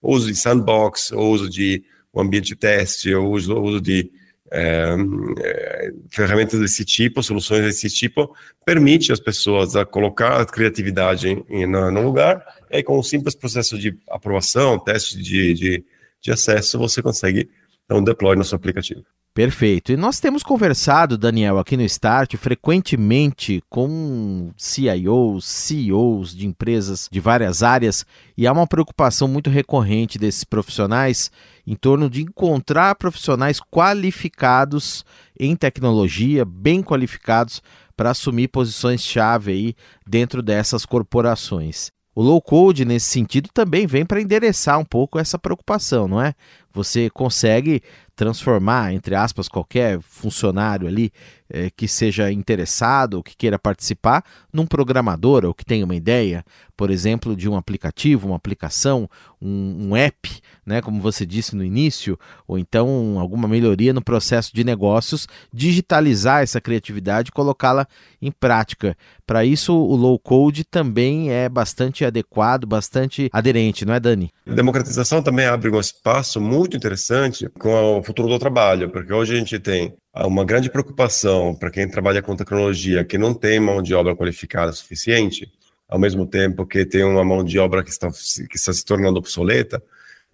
O 0.00 0.14
uso 0.14 0.28
de 0.28 0.36
sandbox, 0.36 1.10
o 1.12 1.20
uso 1.20 1.48
de 1.48 1.84
um 2.12 2.20
ambiente 2.22 2.48
de 2.48 2.56
teste, 2.56 3.14
o 3.14 3.28
uso, 3.28 3.60
uso 3.60 3.80
de 3.80 4.10
é, 4.52 4.96
é, 5.38 5.92
ferramentas 6.10 6.58
desse 6.58 6.84
tipo, 6.84 7.22
soluções 7.22 7.62
desse 7.62 7.88
tipo, 7.88 8.34
permite 8.64 9.12
às 9.12 9.20
pessoas 9.20 9.76
a 9.76 9.84
colocar 9.84 10.40
a 10.40 10.44
criatividade 10.44 11.28
em, 11.28 11.44
em, 11.48 11.66
no 11.66 12.02
lugar, 12.02 12.44
e 12.68 12.82
com 12.82 12.98
um 12.98 13.02
simples 13.02 13.34
processo 13.34 13.78
de 13.78 13.96
aprovação, 14.08 14.78
teste 14.78 15.16
de, 15.22 15.54
de 15.54 15.84
de 16.22 16.30
acesso, 16.30 16.78
você 16.78 17.02
consegue 17.02 17.48
um 17.90 18.02
deploy 18.02 18.36
no 18.36 18.44
seu 18.44 18.56
aplicativo. 18.56 19.04
Perfeito. 19.32 19.92
E 19.92 19.96
nós 19.96 20.18
temos 20.18 20.42
conversado, 20.42 21.16
Daniel, 21.16 21.58
aqui 21.58 21.76
no 21.76 21.84
Start, 21.84 22.34
frequentemente 22.36 23.62
com 23.70 24.52
CIOs, 24.56 25.44
CEOs 25.44 26.34
de 26.34 26.46
empresas 26.48 27.08
de 27.10 27.20
várias 27.20 27.62
áreas, 27.62 28.04
e 28.36 28.44
há 28.44 28.52
uma 28.52 28.66
preocupação 28.66 29.28
muito 29.28 29.48
recorrente 29.48 30.18
desses 30.18 30.42
profissionais 30.42 31.30
em 31.64 31.76
torno 31.76 32.10
de 32.10 32.22
encontrar 32.22 32.96
profissionais 32.96 33.60
qualificados 33.60 35.04
em 35.38 35.54
tecnologia, 35.54 36.44
bem 36.44 36.82
qualificados 36.82 37.62
para 37.96 38.10
assumir 38.10 38.48
posições-chave 38.48 39.52
aí 39.52 39.74
dentro 40.04 40.42
dessas 40.42 40.84
corporações. 40.84 41.92
O 42.20 42.22
low 42.22 42.38
code, 42.38 42.84
nesse 42.84 43.06
sentido, 43.06 43.48
também 43.48 43.86
vem 43.86 44.04
para 44.04 44.20
endereçar 44.20 44.78
um 44.78 44.84
pouco 44.84 45.18
essa 45.18 45.38
preocupação, 45.38 46.06
não 46.06 46.20
é? 46.20 46.34
Você 46.70 47.08
consegue 47.08 47.82
transformar, 48.14 48.92
entre 48.92 49.14
aspas, 49.14 49.48
qualquer 49.48 50.00
funcionário 50.00 50.86
ali 50.86 51.12
é, 51.48 51.68
que 51.70 51.88
seja 51.88 52.30
interessado 52.30 53.14
ou 53.14 53.22
que 53.22 53.36
queira 53.36 53.58
participar 53.58 54.24
num 54.52 54.66
programador 54.66 55.44
ou 55.44 55.52
que 55.52 55.64
tenha 55.64 55.84
uma 55.84 55.96
ideia, 55.96 56.44
por 56.76 56.90
exemplo, 56.90 57.34
de 57.34 57.48
um 57.48 57.56
aplicativo, 57.56 58.28
uma 58.28 58.36
aplicação, 58.36 59.08
um, 59.42 59.88
um 59.88 59.96
app, 59.96 60.40
né, 60.64 60.80
como 60.80 61.00
você 61.00 61.26
disse 61.26 61.56
no 61.56 61.64
início, 61.64 62.18
ou 62.46 62.58
então 62.58 63.18
alguma 63.18 63.48
melhoria 63.48 63.92
no 63.92 64.02
processo 64.02 64.54
de 64.54 64.62
negócios, 64.62 65.26
digitalizar 65.52 66.42
essa 66.42 66.60
criatividade 66.60 67.30
e 67.30 67.32
colocá-la 67.32 67.86
em 68.22 68.30
prática. 68.30 68.96
Para 69.26 69.44
isso, 69.44 69.74
o 69.74 69.96
low 69.96 70.18
code 70.18 70.64
também 70.64 71.32
é 71.32 71.48
bastante 71.48 72.04
adequado, 72.04 72.66
bastante 72.66 73.28
aderente, 73.32 73.84
não 73.84 73.94
é, 73.94 74.00
Dani? 74.00 74.30
A 74.46 74.54
democratização 74.54 75.22
também 75.22 75.46
abre 75.46 75.70
um 75.70 75.80
espaço 75.80 76.40
muito 76.40 76.76
interessante 76.76 77.48
com 77.58 77.99
o 78.00 78.02
futuro 78.02 78.28
do 78.28 78.38
trabalho, 78.38 78.90
porque 78.90 79.12
hoje 79.12 79.34
a 79.34 79.38
gente 79.38 79.58
tem 79.58 79.94
uma 80.14 80.44
grande 80.44 80.70
preocupação 80.70 81.54
para 81.54 81.70
quem 81.70 81.88
trabalha 81.88 82.22
com 82.22 82.34
tecnologia 82.34 83.04
que 83.04 83.18
não 83.18 83.32
tem 83.34 83.60
mão 83.60 83.82
de 83.82 83.94
obra 83.94 84.16
qualificada 84.16 84.72
suficiente, 84.72 85.50
ao 85.88 85.98
mesmo 85.98 86.26
tempo 86.26 86.66
que 86.66 86.84
tem 86.84 87.04
uma 87.04 87.24
mão 87.24 87.44
de 87.44 87.58
obra 87.58 87.84
que 87.84 87.90
está, 87.90 88.08
que 88.10 88.56
está 88.56 88.72
se 88.72 88.84
tornando 88.84 89.18
obsoleta. 89.18 89.82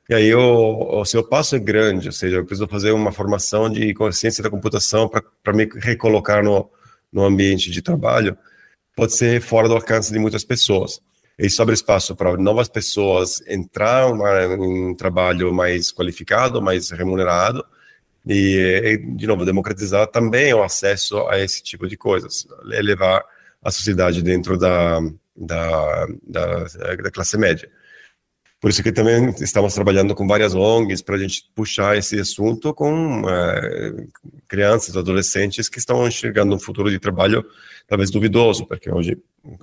E 0.09 0.15
aí 0.15 0.35
o, 0.35 1.01
o 1.01 1.05
seu 1.05 1.25
passo 1.25 1.57
é 1.57 1.59
grande, 1.59 2.09
ou 2.09 2.13
seja, 2.13 2.37
eu 2.37 2.45
preciso 2.45 2.69
fazer 2.69 2.93
uma 2.93 3.11
formação 3.11 3.69
de 3.69 3.93
consciência 3.93 4.43
da 4.43 4.51
computação 4.51 5.09
para 5.09 5.53
me 5.53 5.69
recolocar 5.81 6.45
no, 6.45 6.71
no 7.13 7.25
ambiente 7.25 7.71
de 7.71 7.83
trabalho, 7.83 8.37
pode 8.95 9.15
ser 9.17 9.41
fora 9.41 9.69
do 9.69 9.75
alcance 9.75 10.13
de 10.13 10.19
muitas 10.19 10.45
pessoas. 10.45 11.01
Isso 11.39 11.61
abre 11.61 11.75
espaço 11.75 12.17
para 12.17 12.37
novas 12.37 12.69
pessoas 12.69 13.43
entrar 13.47 14.09
em 14.09 14.91
um 14.91 14.95
trabalho 14.95 15.53
mais 15.53 15.93
qualificado, 15.93 16.63
mais 16.63 16.91
remunerado, 16.91 17.65
e, 18.27 18.99
de 19.15 19.27
novo, 19.27 19.45
democratizar 19.45 20.07
também 20.09 20.53
o 20.53 20.63
acesso 20.63 21.27
a 21.29 21.39
esse 21.39 21.63
tipo 21.63 21.87
de 21.87 21.97
coisas, 21.97 22.47
elevar 22.73 23.25
a 23.63 23.71
sociedade 23.71 24.23
dentro 24.23 24.59
da, 24.59 25.01
da, 25.37 26.07
da, 26.27 26.65
da 26.65 27.11
classe 27.11 27.37
média. 27.37 27.71
Por 28.61 28.71
isso 28.71 28.83
que 28.83 28.91
também 28.91 29.31
estamos 29.41 29.75
trabalhando 29.75 30.15
com 30.15 30.27
várias 30.27 30.55
ONGs 30.55 31.03
para 31.03 31.17
a 31.17 31.19
gente 31.19 31.51
puxar 31.55 31.97
esse 31.97 32.19
assunto 32.19 32.73
com 32.73 33.23
é, 33.29 34.07
crianças, 34.49 34.97
adolescentes 34.97 35.69
que 35.69 35.79
estão 35.79 36.07
enxergando 36.07 36.55
um 36.55 36.59
futuro 36.59 36.91
de 36.91 36.99
trabalho 36.99 37.45
talvez 37.87 38.11
duvidoso, 38.11 38.67
porque 38.67 38.91
hoje 38.91 39.17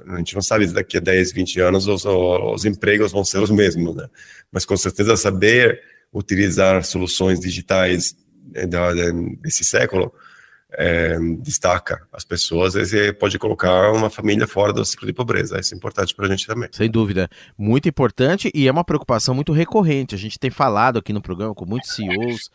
a 0.07 0.17
gente 0.17 0.33
não 0.33 0.41
sabe 0.41 0.67
se 0.67 0.73
daqui 0.73 0.97
a 0.97 0.99
10, 0.99 1.33
20 1.33 1.59
anos 1.59 1.87
os, 1.87 2.05
os 2.05 2.65
empregos 2.65 3.11
vão 3.11 3.23
ser 3.23 3.39
os 3.39 3.49
mesmos, 3.49 3.95
né? 3.95 4.07
Mas 4.51 4.65
com 4.65 4.77
certeza 4.77 5.17
saber 5.17 5.81
utilizar 6.13 6.83
soluções 6.85 7.39
digitais 7.39 8.15
eh, 8.53 8.67
desse 9.41 9.65
século 9.65 10.13
é, 10.75 11.17
destaca 11.39 12.01
as 12.11 12.23
pessoas, 12.23 12.73
você 12.73 13.13
pode 13.13 13.37
colocar 13.37 13.91
uma 13.91 14.09
família 14.09 14.47
fora 14.47 14.73
do 14.73 14.83
ciclo 14.83 15.07
de 15.07 15.13
pobreza. 15.13 15.59
Isso 15.59 15.73
é 15.73 15.77
importante 15.77 16.15
para 16.15 16.25
a 16.25 16.29
gente 16.29 16.47
também. 16.47 16.69
Sem 16.71 16.89
dúvida. 16.89 17.29
Muito 17.57 17.87
importante 17.87 18.51
e 18.53 18.67
é 18.67 18.71
uma 18.71 18.83
preocupação 18.83 19.35
muito 19.35 19.51
recorrente. 19.51 20.15
A 20.15 20.17
gente 20.17 20.39
tem 20.39 20.49
falado 20.49 20.99
aqui 20.99 21.13
no 21.13 21.21
programa 21.21 21.53
com 21.53 21.65
muitos 21.65 21.91
CEOs 21.91 22.51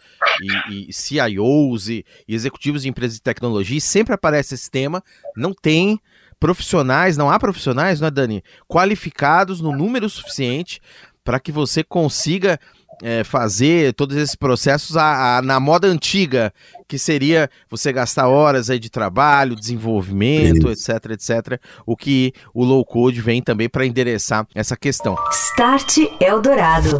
e, 0.69 0.89
e 0.89 0.93
CIOs 0.93 1.89
e, 1.89 2.05
e 2.27 2.35
executivos 2.35 2.83
de 2.83 2.89
empresas 2.89 3.17
de 3.17 3.23
tecnologia 3.23 3.79
e 3.79 3.81
sempre 3.81 4.15
aparece 4.15 4.55
esse 4.55 4.71
tema. 4.71 5.03
Não 5.37 5.55
tem 5.55 6.01
profissionais, 6.41 7.17
não 7.17 7.31
há 7.31 7.39
profissionais, 7.39 8.01
não 8.01 8.09
é, 8.09 8.11
Dani? 8.11 8.43
Qualificados 8.69 9.61
no 9.61 9.73
número 9.73 10.09
suficiente 10.09 10.81
para 11.25 11.39
que 11.39 11.53
você 11.53 11.85
consiga 11.85 12.59
é, 13.03 13.25
fazer 13.25 13.93
todos 13.95 14.17
esses 14.17 14.35
processos 14.35 14.97
a, 14.97 15.39
a, 15.39 15.43
na 15.43 15.61
moda 15.61 15.87
antiga, 15.87 16.53
que 16.87 16.99
seria 16.99 17.49
você 17.69 17.93
gastar 17.93 18.29
horas 18.29 18.71
aí 18.71 18.79
de 18.79 18.91
trabalho, 18.91 19.57
desenvolvimento, 19.57 20.71
Isso. 20.71 20.91
etc, 20.91 21.11
etc. 21.13 21.61
O 21.87 21.97
que 21.97 22.33
o 22.55 22.65
low 22.65 22.85
code 22.85 23.21
vem 23.21 23.43
também 23.43 23.69
para 23.69 23.87
endereçar 23.87 24.47
essa 24.55 24.77
questão. 24.77 25.17
Start 25.31 25.99
Eldorado. 26.21 26.99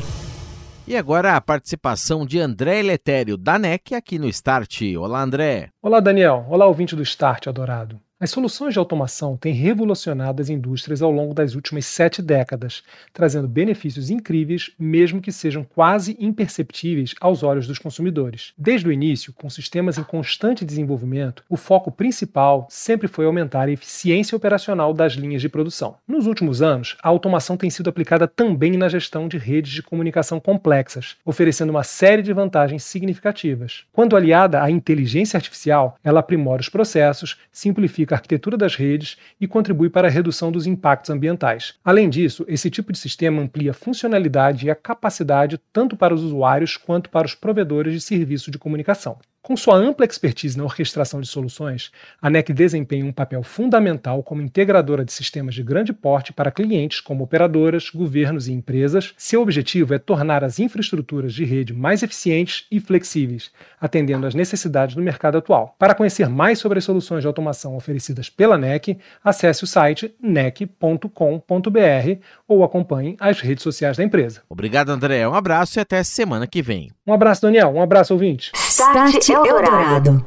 E 0.87 0.97
agora 0.97 1.37
a 1.37 1.41
participação 1.41 2.25
de 2.25 2.41
André 2.41 2.81
Letério, 2.83 3.37
da 3.37 3.59
NEC, 3.59 3.95
aqui 3.95 4.19
no 4.19 4.27
Start. 4.29 4.81
Olá, 4.99 5.21
André. 5.23 5.69
Olá, 5.83 6.01
Daniel. 6.01 6.47
Olá, 6.49 6.67
ouvinte 6.67 6.97
do 6.97 7.03
Start 7.03 7.47
Eldorado. 7.47 8.01
As 8.21 8.31
soluções 8.31 8.73
de 8.73 8.81
automação 8.81 9.37
têm 9.37 9.55
revolucionado 9.55 10.43
as 10.43 10.49
indústrias 10.49 11.01
ao 11.03 11.11
longo 11.13 11.33
das 11.33 11.55
últimas 11.55 11.87
sete 11.87 12.21
décadas, 12.21 12.83
trazendo 13.13 13.47
benefícios 13.47 14.11
incríveis, 14.11 14.73
mesmo 14.77 15.21
que 15.21 15.31
sejam 15.31 15.63
quase 15.63 16.17
imperceptíveis 16.19 17.15
aos 17.21 17.45
olhos 17.45 17.69
dos 17.69 17.79
consumidores. 17.79 18.53
Desde 18.59 18.89
o 18.89 18.93
início, 18.93 19.33
com 19.33 19.49
sistemas 19.49 19.99
em 19.99 20.03
constante 20.03 20.65
desenvolvimento, 20.65 21.45
o 21.49 21.57
foco 21.57 21.93
principal 21.93 22.67
sempre 22.69 23.07
foi 23.07 23.25
aumentar 23.25 23.69
a 23.69 23.71
eficiência 23.71 24.35
operacional 24.35 24.93
das 24.93 25.13
linhas 25.13 25.41
de 25.41 25.49
produção. 25.49 25.95
Nos 26.05 26.27
últimos 26.27 26.61
anos, 26.61 26.97
a 27.01 27.09
automação 27.09 27.57
tem 27.57 27.71
sido 27.71 27.89
aplicada 27.89 28.27
também 28.27 28.77
na 28.77 28.89
gestão 28.89 29.29
de 29.29 29.39
redes 29.39 29.71
de 29.71 29.83
comunicação 29.83 30.41
complexas, 30.41 31.15
oferecendo 31.25 31.71
uma 31.71 31.85
série 31.85 32.23
de 32.23 32.33
vantagens 32.33 32.83
significativas. 32.83 33.85
Quando 33.93 34.17
aliada 34.17 34.61
à 34.61 34.69
inteligência 34.69 35.37
artificial, 35.37 35.97
ela 36.03 36.19
aprimora 36.19 36.61
os 36.61 36.69
processos, 36.69 37.37
simplifica 38.09 38.15
a 38.15 38.19
arquitetura 38.19 38.57
das 38.57 38.75
redes 38.75 39.17
e 39.41 39.47
contribui 39.47 39.91
para 39.91 40.09
a 40.09 40.11
redução 40.11 40.51
dos 40.51 40.67
impactos 40.67 41.11
ambientais. 41.11 41.75
Além 41.85 42.09
disso, 42.09 42.45
esse 42.49 42.71
tipo 42.71 42.93
de 42.93 42.99
sistema 42.99 43.43
amplia 43.43 43.73
a 43.73 43.75
funcionalidade 43.75 44.67
e 44.67 44.71
a 44.71 44.75
capacidade 44.75 45.61
tanto 45.73 45.97
para 45.97 46.15
os 46.15 46.23
usuários 46.23 46.77
quanto 46.77 47.11
para 47.11 47.27
os 47.27 47.35
provedores 47.35 47.93
de 47.93 48.01
serviço 48.01 48.51
de 48.51 48.59
comunicação. 48.59 49.19
Com 49.41 49.57
sua 49.57 49.77
ampla 49.77 50.05
expertise 50.05 50.59
na 50.59 50.65
orquestração 50.65 51.21
de 51.21 51.29
soluções, 51.29 51.91
a 52.21 52.29
NEC 52.29 52.53
desempenha 52.53 53.05
um 53.05 53.13
papel 53.13 53.43
fundamental 53.43 54.23
como 54.23 54.43
integradora 54.43 55.05
de 55.05 55.13
sistemas 55.13 55.55
de 55.55 55.63
grande 55.63 55.93
porte 55.93 56.33
para 56.33 56.51
clientes 56.51 57.01
como 57.01 57.25
operadoras, 57.25 57.89
governos 57.89 58.49
e 58.49 58.53
empresas. 58.53 59.15
Seu 59.17 59.41
objetivo 59.41 59.95
é 59.95 59.99
tornar 59.99 60.45
as 60.45 60.59
infraestruturas 60.59 61.33
de 61.33 61.45
rede 61.45 61.73
mais 61.73 62.03
eficientes 62.03 62.67
e 62.71 62.81
flexíveis, 62.81 63.51
atendendo 63.81 64.27
às 64.27 64.35
necessidades 64.35 64.95
do 64.95 65.03
mercado 65.03 65.39
atual. 65.39 65.75
Para 65.79 65.95
conhecer 65.95 66.29
mais 66.29 66.59
sobre 66.59 66.79
as 66.79 66.85
soluções 66.85 67.23
de 67.23 67.27
automação 67.27 67.77
oferecidas 67.77 68.29
pela 68.29 68.59
NEC, 68.59 68.99
acesse 69.25 69.65
o 69.65 69.67
site 69.67 70.15
nec.com.br 70.21 71.01
ou 72.47 72.65
acompanhe 72.65 73.17
as 73.19 73.41
redes 73.41 73.63
sociais 73.63 73.97
da 73.97 74.05
empresa. 74.05 74.43
Obrigado, 74.49 74.91
André. 74.91 75.27
Um 75.27 75.35
abraço 75.35 75.79
e 75.79 75.81
até 75.81 76.03
semana 76.03 76.47
que 76.47 76.61
vem. 76.61 76.91
Um 77.07 77.13
abraço, 77.13 77.41
Daniel. 77.41 77.71
Um 77.71 77.81
abraço, 77.81 78.13
ouvinte. 78.13 78.53
Start 78.55 79.28
Eldorado. 79.31 80.25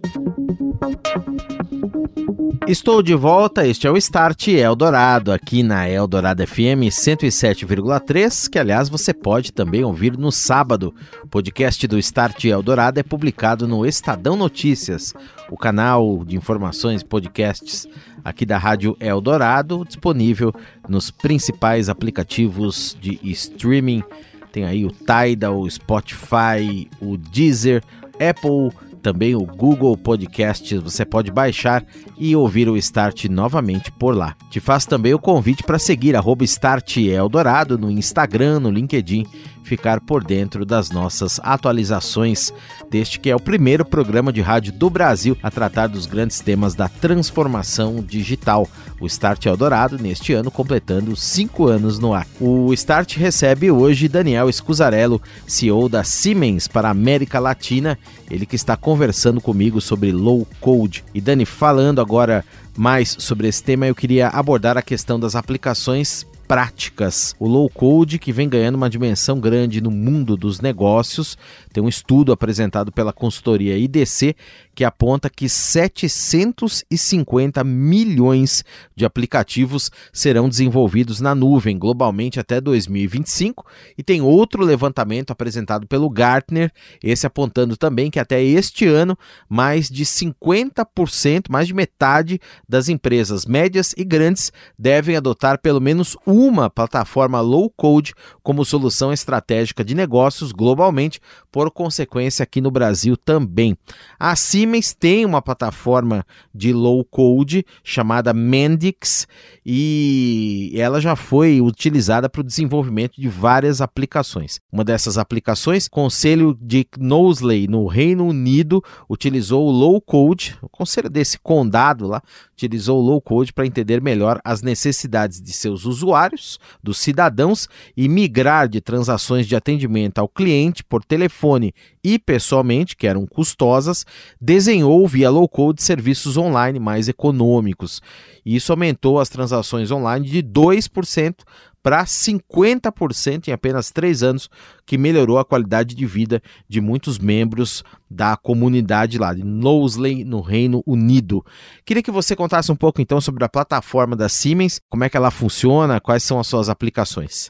Estou 2.67 3.01
de 3.01 3.15
volta, 3.15 3.65
este 3.65 3.88
é 3.88 3.91
o 3.91 3.98
Start 3.98 4.50
Eldorado, 4.50 5.31
aqui 5.31 5.63
na 5.63 5.89
Eldorado 5.89 6.46
FM 6.46 6.88
107,3, 6.89 8.50
que 8.50 8.60
aliás 8.60 8.88
você 8.88 9.13
pode 9.13 9.51
também 9.51 9.84
ouvir 9.84 10.17
no 10.17 10.31
sábado. 10.31 10.93
O 11.24 11.27
podcast 11.27 11.88
do 11.88 11.98
Start 11.98 12.46
Eldorado 12.46 13.00
é 13.00 13.03
publicado 13.03 13.67
no 13.67 13.86
Estadão 13.86 14.36
Notícias, 14.36 15.13
o 15.50 15.58
canal 15.58 16.24
de 16.24 16.36
informações 16.36 17.01
podcasts 17.01 17.88
aqui 18.24 18.46
da 18.46 18.58
Rádio 18.58 18.96
Eldorado, 19.00 19.84
disponível 19.86 20.53
nos 20.88 21.10
principais 21.10 21.89
aplicativos 21.89 22.96
de 23.01 23.20
streaming. 23.24 24.03
Tem 24.51 24.65
aí 24.65 24.86
o 24.86 24.91
Tidal, 24.91 25.60
o 25.60 25.70
Spotify, 25.70 26.88
o 27.01 27.17
Deezer, 27.17 27.81
Apple 28.22 28.72
também 29.01 29.36
o 29.36 29.46
Google 29.46 29.98
Podcast. 29.98 30.77
Você 30.77 31.03
pode 31.03 31.31
baixar 31.31 31.84
e 32.17 32.36
ouvir 32.36 32.70
o 32.70 32.77
Start 32.77 33.25
novamente 33.25 33.91
por 33.91 34.15
lá. 34.15 34.36
Te 34.50 34.60
faço 34.60 34.88
também 34.88 35.13
o 35.13 35.20
convite 35.20 35.63
para 35.63 35.79
seguir 35.79 36.15
arroba 36.15 36.43
Start 36.43 36.98
Eldorado 36.98 37.77
no 37.77 37.89
Instagram, 37.89 38.62
no 38.62 38.70
LinkedIn, 38.70 39.25
ficar 39.63 40.01
por 40.01 40.24
dentro 40.24 40.65
das 40.65 40.89
nossas 40.91 41.39
atualizações 41.44 42.53
deste 42.89 43.20
que 43.20 43.30
é 43.30 43.36
o 43.36 43.39
primeiro 43.39 43.86
programa 43.86 44.34
de 44.34 44.41
rádio 44.41 44.74
do 44.74 44.89
Brasil 44.89 45.38
a 45.41 45.50
tratar 45.50 45.88
dos 45.88 46.06
grandes 46.06 46.39
temas 46.39 46.75
da 46.75 46.89
transformação 46.89 48.03
digital. 48.03 48.68
O 49.00 49.06
Start 49.08 49.46
Eldorado, 49.46 49.98
neste 49.98 50.34
ano, 50.34 50.51
completando 50.51 51.15
cinco 51.15 51.68
anos 51.68 51.98
no 52.00 52.13
ar. 52.13 52.27
O 52.39 52.74
Start 52.74 53.15
recebe 53.18 53.72
hoje 53.72 54.08
Daniel 54.08 54.51
Scusarello, 54.51 55.22
CEO 55.48 55.89
da 55.89 56.03
Siemens 56.03 56.68
para 56.68 56.88
a 56.88 56.91
América 56.91 57.39
Latina, 57.39 57.98
ele 58.30 58.46
que 58.46 58.56
está 58.56 58.75
conversando 58.75 59.41
comigo 59.41 59.82
sobre 59.82 60.12
low 60.12 60.48
code. 60.60 61.03
E 61.13 61.22
Dani, 61.22 61.46
falando 61.46 62.01
agora 62.01 62.46
mais 62.77 63.15
sobre 63.20 63.48
esse 63.48 63.63
tema, 63.63 63.88
eu 63.88 63.96
queria 63.96 64.27
abordar 64.27 64.77
a 64.77 64.82
questão 64.82 65.20
das 65.20 65.36
aplicações 65.36 66.25
práticas. 66.51 67.34
O 67.39 67.48
low 67.48 67.70
code, 67.70 68.20
que 68.20 68.34
vem 68.34 68.50
ganhando 68.50 68.75
uma 68.75 68.89
dimensão 68.89 69.39
grande 69.39 69.79
no 69.79 69.89
mundo 69.89 70.36
dos 70.36 70.60
negócios, 70.60 71.38
tem 71.72 71.81
um 71.81 71.88
estudo 71.88 72.34
apresentado 72.34 72.91
pela 72.91 73.13
consultoria 73.13 73.77
IDC 73.77 74.36
que 74.74 74.84
aponta 74.84 75.30
que 75.30 75.50
750 75.50 77.63
milhões 77.63 78.63
de 78.96 79.06
aplicativos 79.06 79.92
serão 80.13 80.48
desenvolvidos 80.48 81.20
na 81.20 81.36
nuvem 81.36 81.78
globalmente 81.78 82.40
até 82.40 82.62
2025. 82.62 83.66
E 83.98 84.04
tem 84.04 84.22
outro 84.22 84.63
levantamento 84.63 85.32
apresentado 85.32 85.88
pelo 85.88 86.10
Gartner, 86.10 86.72
esse 87.04 87.28
apontando 87.28 87.75
também 87.75 88.10
que 88.10 88.20
até 88.20 88.42
este 88.44 88.88
ano 88.88 89.18
mais 89.50 89.90
de 89.90 90.06
50%, 90.06 91.50
mais 91.50 91.68
de 91.68 91.74
metade 91.74 92.40
das 92.68 92.90
empresas 92.90 93.46
médias 93.46 93.94
e 93.98 94.04
grandes 94.04 94.51
devem 94.78 95.16
adotar 95.16 95.60
pelo 95.60 95.82
menos 95.82 96.16
uma 96.25 96.70
plataforma 96.70 97.42
low 97.42 97.70
code 97.70 98.13
como 98.44 98.66
solução 98.66 99.12
estratégica 99.12 99.84
de 99.84 99.96
negócios 99.96 100.51
globalmente, 100.51 101.20
por 101.51 101.72
consequência 101.72 102.44
aqui 102.44 102.62
no 102.62 102.72
Brasil 102.72 103.18
também. 103.18 103.78
A 104.18 104.36
Siemens 104.62 104.94
tem 104.94 105.25
uma 105.25 105.41
plataforma 105.41 106.24
de 106.53 106.72
low 106.72 107.03
code 107.03 107.65
chamada 107.84 108.32
Mendix 108.32 109.27
e 109.65 110.72
ela 110.75 111.01
já 111.01 111.15
foi 111.15 111.60
utilizada 111.60 112.30
para 112.30 112.41
o 112.41 112.44
desenvolvimento 112.44 113.20
de 113.20 113.27
várias 113.27 113.82
aplicações. 113.82 114.60
Uma 114.72 114.84
dessas 114.84 115.18
aplicações, 115.18 115.88
Conselho 115.88 116.56
de 116.62 116.86
Knowsley 116.96 117.68
no 117.68 117.88
Reino 117.88 118.27
Unido 118.27 118.84
utilizou 119.10 119.68
o 119.68 119.72
low 119.72 120.00
code, 120.00 120.56
o 120.62 120.70
conselho 120.70 121.10
desse 121.10 121.39
condado 121.39 122.08
lá 122.08 122.22
utilizou 122.53 123.00
o 123.00 123.03
low 123.03 123.20
code 123.20 123.51
para 123.51 123.65
entender 123.65 124.00
melhor 124.00 124.39
as 124.44 124.62
necessidades 124.62 125.41
de 125.41 125.53
seus 125.53 125.86
usuários, 125.86 126.60
dos 126.84 127.00
cidadãos 127.00 127.68
e 127.98 128.08
migrar 128.08 128.70
de 128.70 128.80
transações 128.80 129.48
de 129.48 129.56
atendimento 129.56 130.20
ao 130.20 130.30
cliente 130.30 130.84
por 130.84 131.03
telefone 131.03 131.74
e 132.03 132.20
pessoalmente, 132.20 132.96
que 132.96 133.08
eram 133.08 133.25
custosas, 133.25 134.06
desenhou 134.51 135.08
via 135.08 135.29
low 135.29 135.48
code 135.48 135.81
serviços 135.81 136.36
online 136.36 136.77
mais 136.77 137.08
econômicos. 137.08 138.01
Isso 138.46 138.74
aumentou 138.74 139.17
as 139.17 139.29
transações 139.29 139.91
online 139.91 140.29
de 140.29 140.43
2% 140.43 141.36
para 141.81 142.03
50% 142.03 143.48
em 143.48 143.51
apenas 143.53 143.91
três 143.91 144.22
anos, 144.22 144.50
que 144.86 144.98
melhorou 144.98 145.39
a 145.39 145.46
qualidade 145.46 145.96
de 145.96 146.05
vida 146.05 146.43
de 146.67 146.81
muitos 146.81 147.17
membros 147.17 147.81
da 148.10 148.36
comunidade 148.36 149.17
lá 149.17 149.34
de 149.34 149.41
Knowsley, 149.41 150.25
no 150.25 150.41
Reino 150.41 150.84
Unido. 150.86 151.46
Queria 151.86 152.03
que 152.03 152.12
você 152.12 152.36
contasse 152.36 152.70
um 152.74 152.75
pouco 152.75 153.01
então 153.01 153.22
sobre 153.22 153.46
a 153.46 153.50
plataforma 153.50 154.17
da 154.17 154.27
Siemens, 154.27 154.81
como 154.89 155.05
é 155.05 155.10
que 155.10 155.15
ela 155.15 155.31
funciona, 155.31 156.01
quais 156.01 156.24
são 156.24 156.41
as 156.41 156.48
suas 156.48 156.67
aplicações. 156.67 157.50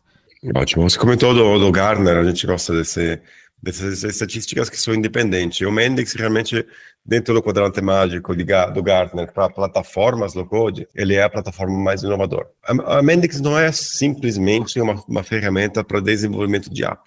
Ótimo. 0.55 0.87
Você 0.87 0.99
comentou 0.99 1.33
do, 1.33 1.57
do 1.57 1.71
Gartner, 1.71 2.17
a 2.17 2.23
gente 2.23 2.45
gosta 2.45 2.73
desse, 2.73 3.19
dessas 3.61 4.03
estatísticas 4.03 4.69
que 4.69 4.77
são 4.77 4.93
independentes. 4.93 5.65
O 5.65 5.71
Mendex 5.71 6.13
realmente, 6.13 6.65
dentro 7.05 7.33
do 7.33 7.43
quadrante 7.43 7.81
mágico 7.81 8.35
de, 8.35 8.43
do 8.73 8.83
Gartner 8.83 9.31
para 9.31 9.49
plataformas 9.49 10.33
low 10.33 10.45
code, 10.45 10.87
ele 10.95 11.15
é 11.15 11.23
a 11.23 11.29
plataforma 11.29 11.77
mais 11.77 12.01
inovadora. 12.01 12.47
A, 12.63 12.97
a 12.97 13.01
Mendex 13.03 13.39
não 13.39 13.57
é 13.57 13.71
simplesmente 13.71 14.79
uma, 14.79 14.95
uma 15.07 15.23
ferramenta 15.23 15.83
para 15.83 15.99
desenvolvimento 15.99 16.69
de 16.69 16.83
app. 16.83 17.01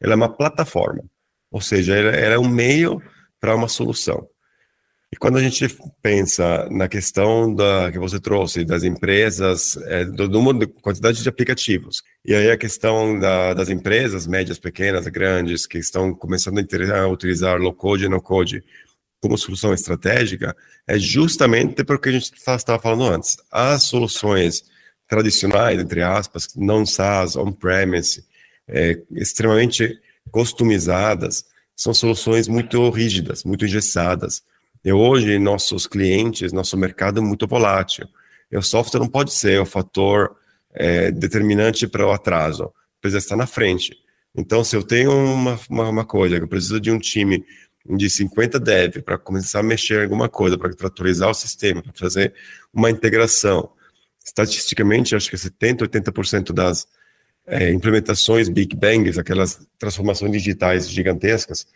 Ela 0.00 0.14
é 0.14 0.16
uma 0.16 0.28
plataforma, 0.28 1.04
ou 1.50 1.60
seja, 1.60 1.94
ela, 1.94 2.10
ela 2.10 2.34
é 2.34 2.38
um 2.38 2.48
meio 2.48 3.02
para 3.40 3.54
uma 3.54 3.68
solução. 3.68 4.26
E 5.14 5.16
quando 5.16 5.38
a 5.38 5.40
gente 5.40 5.68
pensa 6.02 6.68
na 6.72 6.88
questão 6.88 7.54
da, 7.54 7.92
que 7.92 8.00
você 8.00 8.18
trouxe 8.18 8.64
das 8.64 8.82
empresas, 8.82 9.76
é, 9.84 10.04
do 10.04 10.52
de 10.52 10.66
quantidade 10.66 11.22
de 11.22 11.28
aplicativos, 11.28 12.02
e 12.24 12.34
aí 12.34 12.50
a 12.50 12.56
questão 12.56 13.16
da, 13.16 13.54
das 13.54 13.68
empresas 13.68 14.26
médias, 14.26 14.58
pequenas, 14.58 15.06
grandes, 15.06 15.68
que 15.68 15.78
estão 15.78 16.12
começando 16.12 16.58
a 16.58 17.06
utilizar 17.06 17.60
low 17.60 17.72
code 17.72 18.06
e 18.06 18.08
no 18.08 18.20
code 18.20 18.64
como 19.20 19.38
solução 19.38 19.72
estratégica, 19.72 20.56
é 20.84 20.98
justamente 20.98 21.84
porque 21.84 22.08
a 22.08 22.12
gente 22.12 22.32
tá, 22.44 22.56
estava 22.56 22.82
falando 22.82 23.04
antes. 23.04 23.36
As 23.52 23.84
soluções 23.84 24.64
tradicionais, 25.06 25.78
entre 25.78 26.02
aspas, 26.02 26.48
não 26.56 26.84
SaaS, 26.84 27.36
on-premise, 27.36 28.24
é, 28.66 29.00
extremamente 29.12 29.96
customizadas, 30.32 31.44
são 31.76 31.94
soluções 31.94 32.48
muito 32.48 32.90
rígidas, 32.90 33.44
muito 33.44 33.64
engessadas 33.64 34.42
e 34.84 34.92
hoje, 34.92 35.38
nossos 35.38 35.86
clientes, 35.86 36.52
nosso 36.52 36.76
mercado 36.76 37.18
é 37.18 37.22
muito 37.22 37.46
volátil. 37.46 38.06
E 38.52 38.56
o 38.56 38.62
software 38.62 39.00
não 39.00 39.08
pode 39.08 39.32
ser 39.32 39.60
o 39.60 39.64
fator 39.64 40.36
é, 40.74 41.10
determinante 41.10 41.86
para 41.86 42.06
o 42.06 42.12
atraso. 42.12 42.70
Precisa 43.00 43.18
estar 43.18 43.36
na 43.36 43.46
frente. 43.46 43.96
Então, 44.36 44.62
se 44.62 44.76
eu 44.76 44.82
tenho 44.82 45.10
uma, 45.10 45.58
uma, 45.70 45.88
uma 45.88 46.04
coisa, 46.04 46.36
eu 46.36 46.48
preciso 46.48 46.80
de 46.80 46.90
um 46.90 46.98
time 46.98 47.44
de 47.86 48.10
50 48.10 48.58
dev 48.58 48.98
para 49.02 49.16
começar 49.16 49.60
a 49.60 49.62
mexer 49.62 50.00
em 50.00 50.02
alguma 50.04 50.28
coisa, 50.28 50.58
para 50.58 50.70
atualizar 50.86 51.30
o 51.30 51.34
sistema, 51.34 51.82
para 51.82 51.92
fazer 51.94 52.34
uma 52.72 52.90
integração. 52.90 53.70
Estatisticamente, 54.24 55.14
acho 55.14 55.30
que 55.30 55.36
70%, 55.36 55.86
80% 55.88 56.52
das 56.52 56.86
é, 57.46 57.70
implementações 57.70 58.48
Big 58.48 58.74
Bangs, 58.74 59.18
aquelas 59.18 59.66
transformações 59.78 60.32
digitais 60.32 60.90
gigantescas, 60.90 61.66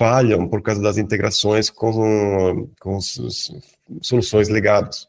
falham 0.00 0.48
por 0.48 0.62
causa 0.62 0.80
das 0.80 0.96
integrações 0.96 1.68
com, 1.68 2.70
com 2.80 2.98
soluções 4.00 4.48
legadas. 4.48 5.06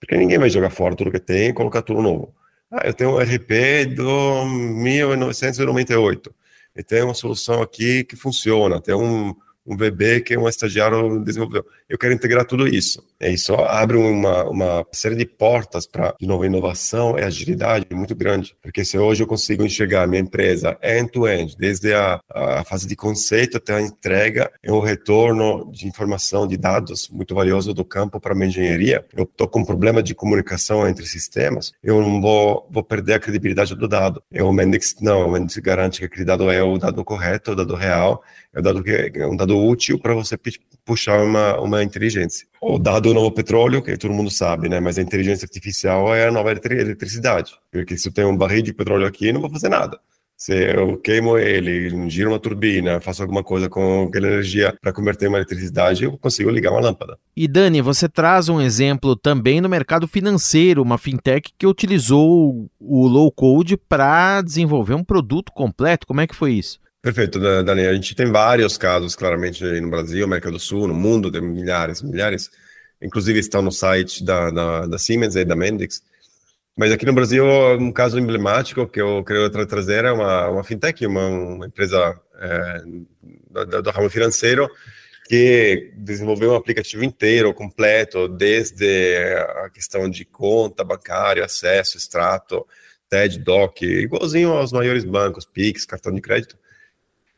Porque 0.00 0.16
ninguém 0.16 0.38
vai 0.38 0.48
jogar 0.48 0.70
fora 0.70 0.96
tudo 0.96 1.10
que 1.10 1.20
tem 1.20 1.50
e 1.50 1.52
colocar 1.52 1.82
tudo 1.82 2.00
novo. 2.00 2.34
Ah, 2.70 2.86
eu 2.86 2.94
tenho 2.94 3.10
um 3.10 3.18
RP 3.18 3.84
do 3.94 4.46
1998 4.46 6.34
e 6.74 6.82
tem 6.82 7.02
uma 7.02 7.12
solução 7.12 7.60
aqui 7.60 8.02
que 8.02 8.16
funciona, 8.16 8.80
tem 8.80 8.94
um, 8.94 9.36
um 9.66 9.76
VB 9.76 10.20
que 10.20 10.36
um 10.36 10.48
estagiário 10.48 11.18
desenvolveu. 11.20 11.64
Eu 11.88 11.98
quero 11.98 12.12
integrar 12.12 12.44
tudo 12.44 12.66
isso. 12.66 13.02
É 13.18 13.30
isso 13.30 13.54
abre 13.54 13.96
uma, 13.96 14.44
uma 14.44 14.86
série 14.92 15.16
de 15.16 15.24
portas 15.24 15.86
para, 15.86 16.14
de 16.20 16.26
novo, 16.26 16.44
inovação 16.44 17.18
e 17.18 17.22
agilidade 17.22 17.86
muito 17.92 18.14
grande. 18.14 18.54
Porque 18.62 18.84
se 18.84 18.98
hoje 18.98 19.22
eu 19.22 19.26
consigo 19.26 19.64
enxergar 19.64 20.02
a 20.02 20.06
minha 20.06 20.20
empresa 20.20 20.76
end-to-end, 20.82 21.52
-end, 21.52 21.56
desde 21.58 21.92
a, 21.94 22.20
a, 22.30 22.64
fase 22.64 22.86
de 22.86 22.96
conceito 22.96 23.56
até 23.56 23.74
a 23.74 23.80
entrega, 23.80 24.50
é 24.62 24.72
um 24.72 24.80
retorno 24.80 25.70
de 25.72 25.86
informação, 25.86 26.46
de 26.46 26.56
dados 26.56 27.08
muito 27.08 27.34
valioso 27.34 27.72
do 27.72 27.84
campo 27.84 28.20
para 28.20 28.32
a 28.32 28.34
minha 28.34 28.48
engenharia, 28.48 29.04
eu 29.16 29.24
estou 29.24 29.48
com 29.48 29.60
um 29.60 29.64
problema 29.64 30.02
de 30.02 30.14
comunicação 30.14 30.86
entre 30.88 31.06
sistemas, 31.06 31.72
eu 31.82 32.00
não 32.00 32.20
vou, 32.20 32.68
vou 32.70 32.82
perder 32.82 33.14
a 33.14 33.20
credibilidade 33.20 33.74
do 33.74 33.88
dado. 33.88 34.22
É 34.32 34.42
o 34.42 34.52
Mendex, 34.52 34.96
não, 35.00 35.28
o 35.28 35.32
Mendex 35.32 35.56
garante 35.58 36.00
que 36.00 36.06
aquele 36.06 36.24
dado 36.24 36.50
é 36.50 36.62
o 36.62 36.78
dado 36.78 37.04
correto, 37.04 37.52
o 37.52 37.56
dado 37.56 37.74
real, 37.74 38.22
é, 38.54 38.60
um 38.60 38.62
dado 38.62 38.82
que, 38.82 38.90
é 38.90 39.26
um 39.26 39.36
dado 39.36 39.58
útil 39.58 39.98
para 39.98 40.14
você 40.14 40.38
puxar 40.84 41.22
uma, 41.22 41.60
uma 41.60 41.82
inteligência. 41.82 42.46
O 42.60 42.78
dado 42.78 43.10
é 43.10 43.14
novo 43.14 43.32
petróleo, 43.32 43.82
que 43.82 43.96
todo 43.96 44.14
mundo 44.14 44.30
sabe, 44.30 44.68
né? 44.68 44.80
Mas 44.80 44.98
a 44.98 45.02
inteligência 45.02 45.44
artificial 45.44 46.14
é 46.14 46.28
a 46.28 46.32
nova 46.32 46.52
eletricidade. 46.52 47.52
Porque 47.70 47.96
se 47.98 48.08
eu 48.08 48.12
tenho 48.12 48.28
um 48.28 48.36
barril 48.36 48.62
de 48.62 48.72
petróleo 48.72 49.06
aqui, 49.06 49.32
não 49.32 49.40
vou 49.40 49.50
fazer 49.50 49.68
nada. 49.68 49.98
Se 50.36 50.52
eu 50.52 50.98
queimo 50.98 51.38
ele, 51.38 52.10
giro 52.10 52.30
uma 52.30 52.40
turbina, 52.40 53.00
faço 53.00 53.22
alguma 53.22 53.42
coisa 53.42 53.68
com 53.68 54.04
aquela 54.04 54.26
energia 54.26 54.76
para 54.82 54.92
converter 54.92 55.28
em 55.30 55.34
eletricidade, 55.34 56.04
eu 56.04 56.18
consigo 56.18 56.50
ligar 56.50 56.72
uma 56.72 56.80
lâmpada. 56.80 57.16
E 57.36 57.46
Dani, 57.46 57.80
você 57.80 58.08
traz 58.08 58.48
um 58.48 58.60
exemplo 58.60 59.14
também 59.14 59.60
no 59.60 59.68
mercado 59.68 60.08
financeiro, 60.08 60.82
uma 60.82 60.98
fintech 60.98 61.52
que 61.56 61.66
utilizou 61.66 62.68
o 62.80 63.06
low 63.06 63.30
code 63.30 63.76
para 63.76 64.42
desenvolver 64.42 64.94
um 64.94 65.04
produto 65.04 65.52
completo. 65.52 66.06
Como 66.06 66.20
é 66.20 66.26
que 66.26 66.34
foi 66.34 66.54
isso? 66.54 66.80
Perfeito, 67.04 67.38
Dani. 67.38 67.86
A 67.86 67.92
gente 67.92 68.14
tem 68.14 68.32
vários 68.32 68.78
casos, 68.78 69.14
claramente, 69.14 69.62
no 69.62 69.90
Brasil, 69.90 70.24
América 70.24 70.50
do 70.50 70.58
Sul, 70.58 70.88
no 70.88 70.94
mundo, 70.94 71.30
tem 71.30 71.42
milhares, 71.42 72.00
milhares. 72.00 72.50
Inclusive 73.02 73.38
estão 73.38 73.60
no 73.60 73.70
site 73.70 74.24
da, 74.24 74.50
da, 74.50 74.86
da 74.86 74.96
Siemens 74.98 75.36
e 75.36 75.44
da 75.44 75.54
Mendix. 75.54 76.02
Mas 76.74 76.90
aqui 76.90 77.04
no 77.04 77.12
Brasil, 77.12 77.44
um 77.78 77.92
caso 77.92 78.18
emblemático 78.18 78.88
que 78.88 79.02
eu 79.02 79.22
quero 79.22 79.50
tra 79.50 79.66
trazer 79.66 80.06
é 80.06 80.12
uma, 80.12 80.48
uma 80.48 80.64
fintech, 80.64 81.06
uma, 81.06 81.26
uma 81.26 81.66
empresa 81.66 82.18
é, 82.40 82.82
do, 83.50 83.82
do 83.82 83.90
ramo 83.90 84.08
financeiro, 84.08 84.66
que 85.28 85.92
desenvolveu 85.98 86.52
um 86.52 86.56
aplicativo 86.56 87.04
inteiro, 87.04 87.52
completo, 87.52 88.28
desde 88.28 89.26
a 89.58 89.68
questão 89.68 90.08
de 90.08 90.24
conta 90.24 90.82
bancária, 90.82 91.44
acesso, 91.44 91.98
extrato, 91.98 92.66
TED, 93.10 93.40
DOC, 93.40 93.82
igualzinho 93.82 94.52
aos 94.52 94.72
maiores 94.72 95.04
bancos, 95.04 95.44
PIX, 95.44 95.84
cartão 95.84 96.10
de 96.10 96.22
crédito, 96.22 96.56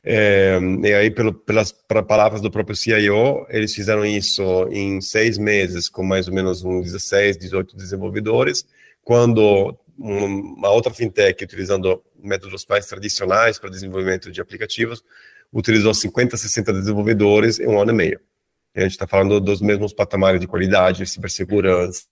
é, 0.08 0.60
e 0.84 0.94
aí, 0.94 1.10
pelo, 1.10 1.34
pelas 1.34 1.72
palavras 2.06 2.40
do 2.40 2.48
próprio 2.48 2.76
CIO, 2.76 3.44
eles 3.48 3.74
fizeram 3.74 4.06
isso 4.06 4.68
em 4.70 5.00
seis 5.00 5.36
meses, 5.36 5.88
com 5.88 6.04
mais 6.04 6.28
ou 6.28 6.34
menos 6.34 6.62
uns 6.62 6.84
16, 6.84 7.36
18 7.36 7.76
desenvolvedores, 7.76 8.64
quando 9.02 9.76
uma 9.98 10.70
outra 10.70 10.94
fintech, 10.94 11.42
utilizando 11.42 12.00
métodos 12.22 12.64
mais 12.68 12.86
tradicionais 12.86 13.58
para 13.58 13.68
desenvolvimento 13.68 14.30
de 14.30 14.40
aplicativos, 14.40 15.02
utilizou 15.52 15.92
50, 15.92 16.36
60 16.36 16.72
desenvolvedores 16.72 17.58
em 17.58 17.66
um 17.66 17.80
ano 17.80 17.90
e 17.90 17.94
meio. 17.94 18.20
E 18.76 18.80
a 18.80 18.82
gente 18.82 18.92
está 18.92 19.08
falando 19.08 19.40
dos 19.40 19.60
mesmos 19.60 19.92
patamares 19.92 20.40
de 20.40 20.46
qualidade, 20.46 21.04
cibersegurança, 21.06 22.04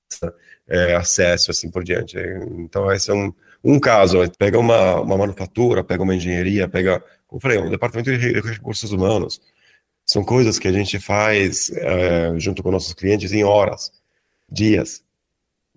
é, 0.66 0.96
acesso, 0.96 1.52
assim 1.52 1.70
por 1.70 1.84
diante. 1.84 2.16
Então, 2.58 2.90
esse 2.90 3.10
é 3.10 3.14
um, 3.14 3.32
um 3.62 3.78
caso. 3.78 4.18
Pega 4.36 4.58
uma, 4.58 5.00
uma 5.00 5.16
manufatura, 5.16 5.84
pega 5.84 6.02
uma 6.02 6.14
engenharia, 6.14 6.66
pega 6.66 7.04
como 7.34 7.40
falei, 7.40 7.58
um 7.58 7.68
departamento 7.68 8.16
de 8.16 8.40
recursos 8.40 8.92
humanos, 8.92 9.40
São 10.06 10.22
coisas 10.22 10.58
que 10.58 10.68
a 10.68 10.72
gente 10.72 11.00
faz 11.00 11.70
é, 11.70 12.38
junto 12.38 12.62
com 12.62 12.70
nossos 12.70 12.92
clientes 12.92 13.32
em 13.32 13.42
horas, 13.42 13.90
dias, 14.48 15.02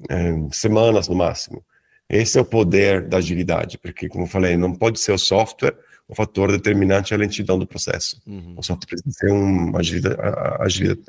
é, 0.10 0.34
semanas 0.52 1.08
no 1.08 1.16
máximo. 1.16 1.64
Esse 2.10 2.38
é 2.38 2.42
o 2.42 2.46
poder 2.46 3.08
da 3.08 3.18
agilidade, 3.18 3.78
porque, 3.78 4.08
como 4.10 4.26
eu 4.26 4.30
falei, 4.30 4.58
não 4.58 4.76
pode 4.76 5.00
ser 5.00 5.14
o 5.14 5.18
software 5.18 5.76
o 6.08 6.16
fator 6.16 6.52
determinante 6.52 7.14
é 7.14 7.18
a 7.18 7.20
lentidão 7.20 7.60
do 7.60 7.68
processo. 7.68 8.20
Uhum. 8.26 8.56
O 8.58 8.64
software 8.64 8.88
precisa 8.88 9.12
ser 9.12 9.32
um 9.32 9.74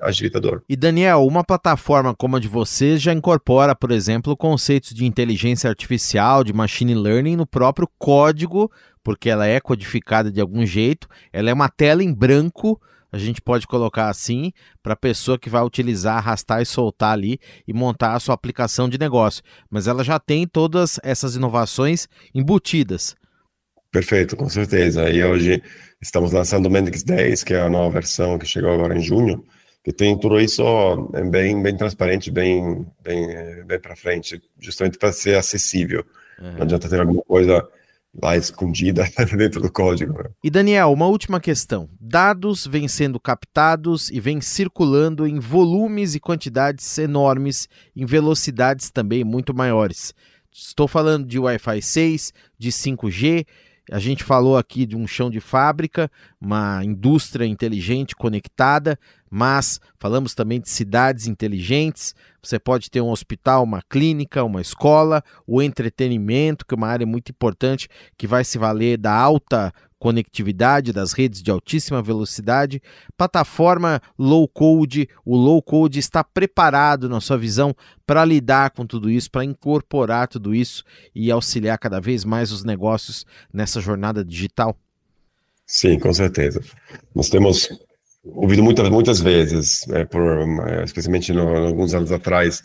agilitador. 0.03 0.63
E 0.69 0.75
Daniel, 0.75 1.25
uma 1.25 1.45
plataforma 1.45 2.15
como 2.15 2.37
a 2.37 2.41
de 2.41 2.49
vocês 2.49 3.01
já 3.01 3.13
incorpora, 3.13 3.75
por 3.75 3.91
exemplo, 3.91 4.37
conceitos 4.37 4.93
de 4.95 5.07
inteligência 5.07 5.71
artificial, 5.71 6.43
de 6.43 6.53
machine 6.53 6.95
learning 6.95 7.37
no 7.37 7.47
próprio 7.47 7.89
código, 7.99 8.71
porque 9.03 9.31
ela 9.31 9.47
é 9.47 9.61
codificada 9.61 10.33
de 10.33 10.41
algum 10.41 10.67
jeito, 10.67 11.07
ela 11.33 11.49
é 11.49 11.53
uma 11.53 11.69
tela 11.69 12.03
em 12.03 12.13
branco 12.13 12.81
a 13.11 13.17
gente 13.17 13.41
pode 13.41 13.67
colocar 13.67 14.09
assim, 14.09 14.53
para 14.83 14.93
a 14.93 14.97
pessoa 14.97 15.39
que 15.39 15.49
vai 15.49 15.63
utilizar, 15.63 16.19
arrastar 16.19 16.61
e 16.61 16.67
soltar 16.67 17.13
ali 17.13 17.41
e 17.67 17.73
montar 17.73 18.15
a 18.15 18.21
sua 18.21 18.35
aplicação 18.35 18.89
de 18.89 18.99
negócio. 18.99 19.43
Mas 19.71 19.87
ela 19.87 20.05
já 20.05 20.19
tem 20.19 20.47
todas 20.47 21.01
essas 21.03 21.35
inovações 21.35 22.07
embutidas. 22.35 23.17
Perfeito, 23.91 24.37
com 24.37 24.49
certeza. 24.49 25.09
E 25.11 25.23
hoje 25.25 25.63
estamos 26.01 26.33
lançando 26.33 26.67
o 26.67 26.71
Mendix 26.71 27.03
10, 27.03 27.45
que 27.45 27.55
é 27.55 27.61
a 27.61 27.71
nova 27.71 27.91
versão 27.91 28.39
que 28.39 28.47
chegou 28.47 28.71
agora 28.71 28.97
em 28.97 29.01
junho, 29.01 29.45
que 29.83 29.93
tem 29.93 30.19
tudo 30.19 30.39
isso 30.39 30.63
é 31.15 31.25
bem, 31.25 31.63
bem 31.63 31.77
transparente, 31.77 32.31
bem, 32.31 32.87
bem, 33.03 33.65
bem 33.65 33.81
para 33.81 33.97
frente, 33.97 34.41
justamente 34.59 34.99
para 34.99 35.13
ser 35.13 35.37
acessível. 35.37 36.05
Uhum. 36.39 36.53
Não 36.53 36.63
adianta 36.63 36.89
ter 36.89 37.01
alguma 37.01 37.23
coisa 37.23 37.67
lá 38.21 38.37
escondida 38.37 39.09
dentro 39.37 39.61
do 39.61 39.71
código. 39.71 40.23
Né? 40.23 40.31
E 40.43 40.51
Daniel, 40.51 40.93
uma 40.93 41.07
última 41.07 41.41
questão. 41.41 41.89
Dados 42.01 42.67
vêm 42.67 42.89
sendo 42.89 43.21
captados 43.21 44.11
e 44.11 44.21
vêm 44.21 44.41
circulando 44.41 45.27
em 45.27 45.39
volumes 45.39 46.15
e 46.15 46.21
quantidades 46.21 46.99
enormes, 46.99 47.69
em 47.95 48.05
velocidades 48.05 48.91
também 48.91 49.25
muito 49.25 49.55
maiores. 49.55 50.15
Estou 50.53 50.89
falando 50.89 51.27
de 51.27 51.39
Wi-Fi 51.39 51.81
6, 51.81 52.33
de 52.59 52.71
5G. 52.71 53.47
A 53.91 53.99
gente 53.99 54.23
falou 54.23 54.57
aqui 54.57 54.85
de 54.85 54.97
um 54.97 55.07
chão 55.07 55.31
de 55.31 55.41
fábrica, 55.41 56.11
uma 56.41 56.85
indústria 56.85 57.47
inteligente 57.47 58.15
conectada, 58.15 58.99
mas 59.31 59.81
falamos 59.99 60.35
também 60.35 60.61
de 60.61 60.69
cidades 60.69 61.27
inteligentes. 61.27 62.15
Você 62.43 62.59
pode 62.59 62.91
ter 62.91 63.01
um 63.01 63.11
hospital, 63.11 63.65
uma 63.65 63.83
clínica, 63.83 64.45
uma 64.45 64.61
escola, 64.61 65.23
o 65.47 65.63
entretenimento, 65.63 66.67
que 66.67 66.75
é 66.75 66.77
uma 66.77 66.89
área 66.89 67.07
muito 67.07 67.31
importante 67.31 67.89
que 68.17 68.27
vai 68.27 68.45
se 68.45 68.59
valer 68.59 68.99
da 68.99 69.13
alta 69.13 69.73
conectividade 69.99 70.93
das 70.93 71.13
redes 71.13 71.43
de 71.43 71.51
altíssima 71.51 72.01
velocidade, 72.01 72.81
plataforma 73.17 74.01
low 74.19 74.47
code, 74.47 75.09
o 75.25 75.37
low 75.37 75.61
code 75.61 75.99
está 75.99 76.23
preparado 76.23 77.09
na 77.09 77.21
sua 77.21 77.37
visão 77.37 77.75
para 78.07 78.25
lidar 78.25 78.71
com 78.71 78.87
tudo 78.87 79.11
isso, 79.11 79.31
para 79.31 79.45
incorporar 79.45 80.29
tudo 80.29 80.55
isso 80.55 80.85
e 81.15 81.31
auxiliar 81.31 81.79
cada 81.79 82.01
vez 82.01 82.25
mais 82.25 82.53
os 82.53 82.65
negócios 82.65 83.27
nessa 83.53 83.81
jornada 83.81 84.25
digital? 84.25 84.77
Sim, 85.67 85.99
com 85.99 86.13
certeza. 86.15 86.63
Nós 87.15 87.29
temos 87.29 87.69
ouvido 88.25 88.63
muitas 88.63 88.89
muitas 88.89 89.21
vezes, 89.21 89.87
é, 89.91 90.05
por, 90.05 90.23
é, 90.69 90.85
especialmente 90.85 91.33
no, 91.33 91.49
alguns 91.67 91.95
anos 91.95 92.13
atrás, 92.13 92.63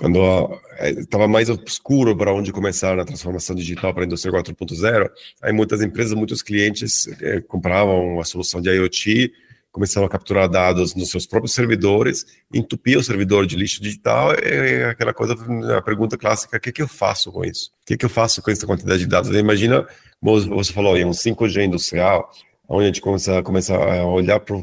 quando 0.00 0.58
estava 0.98 1.28
mais 1.28 1.50
obscuro 1.50 2.16
para 2.16 2.32
onde 2.32 2.50
começar 2.50 2.96
na 2.96 3.04
transformação 3.04 3.54
digital 3.54 3.92
para 3.92 4.04
a 4.04 4.06
indústria 4.06 4.32
4.0, 4.32 5.10
aí 5.42 5.52
muitas 5.52 5.82
empresas, 5.82 6.14
muitos 6.14 6.40
clientes 6.40 7.06
eh, 7.20 7.42
compravam 7.42 8.18
a 8.18 8.24
solução 8.24 8.62
de 8.62 8.70
IoT, 8.70 9.30
começavam 9.70 10.06
a 10.06 10.10
capturar 10.10 10.48
dados 10.48 10.94
nos 10.94 11.10
seus 11.10 11.26
próprios 11.26 11.52
servidores, 11.52 12.24
entupia 12.52 12.98
o 12.98 13.02
servidor 13.02 13.46
de 13.46 13.56
lixo 13.56 13.82
digital, 13.82 14.32
é 14.32 14.86
aquela 14.86 15.12
coisa, 15.12 15.36
a 15.76 15.82
pergunta 15.82 16.16
clássica, 16.16 16.56
o 16.56 16.60
que, 16.60 16.72
que 16.72 16.80
eu 16.80 16.88
faço 16.88 17.30
com 17.30 17.44
isso? 17.44 17.70
O 17.82 17.86
que, 17.86 17.98
que 17.98 18.06
eu 18.06 18.10
faço 18.10 18.40
com 18.40 18.50
essa 18.50 18.66
quantidade 18.66 19.00
de 19.00 19.06
dados? 19.06 19.30
Imagina, 19.36 19.86
como 20.18 20.40
você 20.56 20.72
falou, 20.72 20.96
em 20.96 21.04
um 21.04 21.10
5G 21.10 21.66
industrial, 21.66 22.32
onde 22.70 22.84
a 22.84 22.86
gente 22.86 23.00
começa, 23.00 23.42
começa 23.42 23.74
a 23.74 24.06
olhar 24.06 24.38
para 24.38 24.62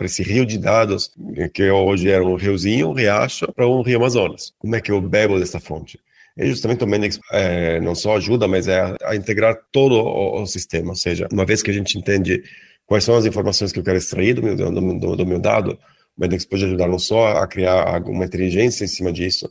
esse 0.00 0.22
rio 0.24 0.44
de 0.44 0.58
dados, 0.58 1.12
que 1.54 1.70
hoje 1.70 2.10
era 2.10 2.24
um 2.24 2.34
riozinho, 2.34 2.88
um 2.88 2.92
riacho, 2.92 3.46
para 3.52 3.66
um 3.68 3.80
rio 3.80 3.98
Amazonas. 3.98 4.52
Como 4.58 4.74
é 4.74 4.80
que 4.80 4.90
eu 4.90 5.00
bebo 5.00 5.38
dessa 5.38 5.60
fonte? 5.60 6.00
E 6.36 6.46
justamente 6.46 6.82
o 6.82 6.86
Mendex 6.86 7.20
é, 7.30 7.80
não 7.80 7.94
só 7.94 8.16
ajuda, 8.16 8.48
mas 8.48 8.66
é 8.66 8.80
a, 8.80 8.96
a 9.04 9.16
integrar 9.16 9.56
todo 9.70 9.94
o, 9.94 10.42
o, 10.42 10.46
sistema. 10.46 10.90
Ou 10.90 10.96
seja, 10.96 11.28
uma 11.32 11.46
vez 11.46 11.62
que 11.62 11.70
a 11.70 11.74
gente 11.74 11.96
entende 11.96 12.42
quais 12.86 13.04
são 13.04 13.14
as 13.14 13.24
informações 13.24 13.70
que 13.70 13.78
eu 13.78 13.84
quero 13.84 13.98
extrair 13.98 14.34
do 14.34 14.42
meu, 14.42 14.56
do, 14.56 14.98
do, 14.98 15.16
do 15.16 15.26
meu 15.26 15.38
dado, 15.38 15.78
o 16.16 16.20
Mendex 16.20 16.44
pode 16.44 16.64
ajudar 16.64 16.88
não 16.88 16.98
só 16.98 17.36
a 17.36 17.46
criar 17.46 18.02
uma 18.02 18.24
inteligência 18.24 18.84
em 18.84 18.88
cima 18.88 19.12
disso, 19.12 19.48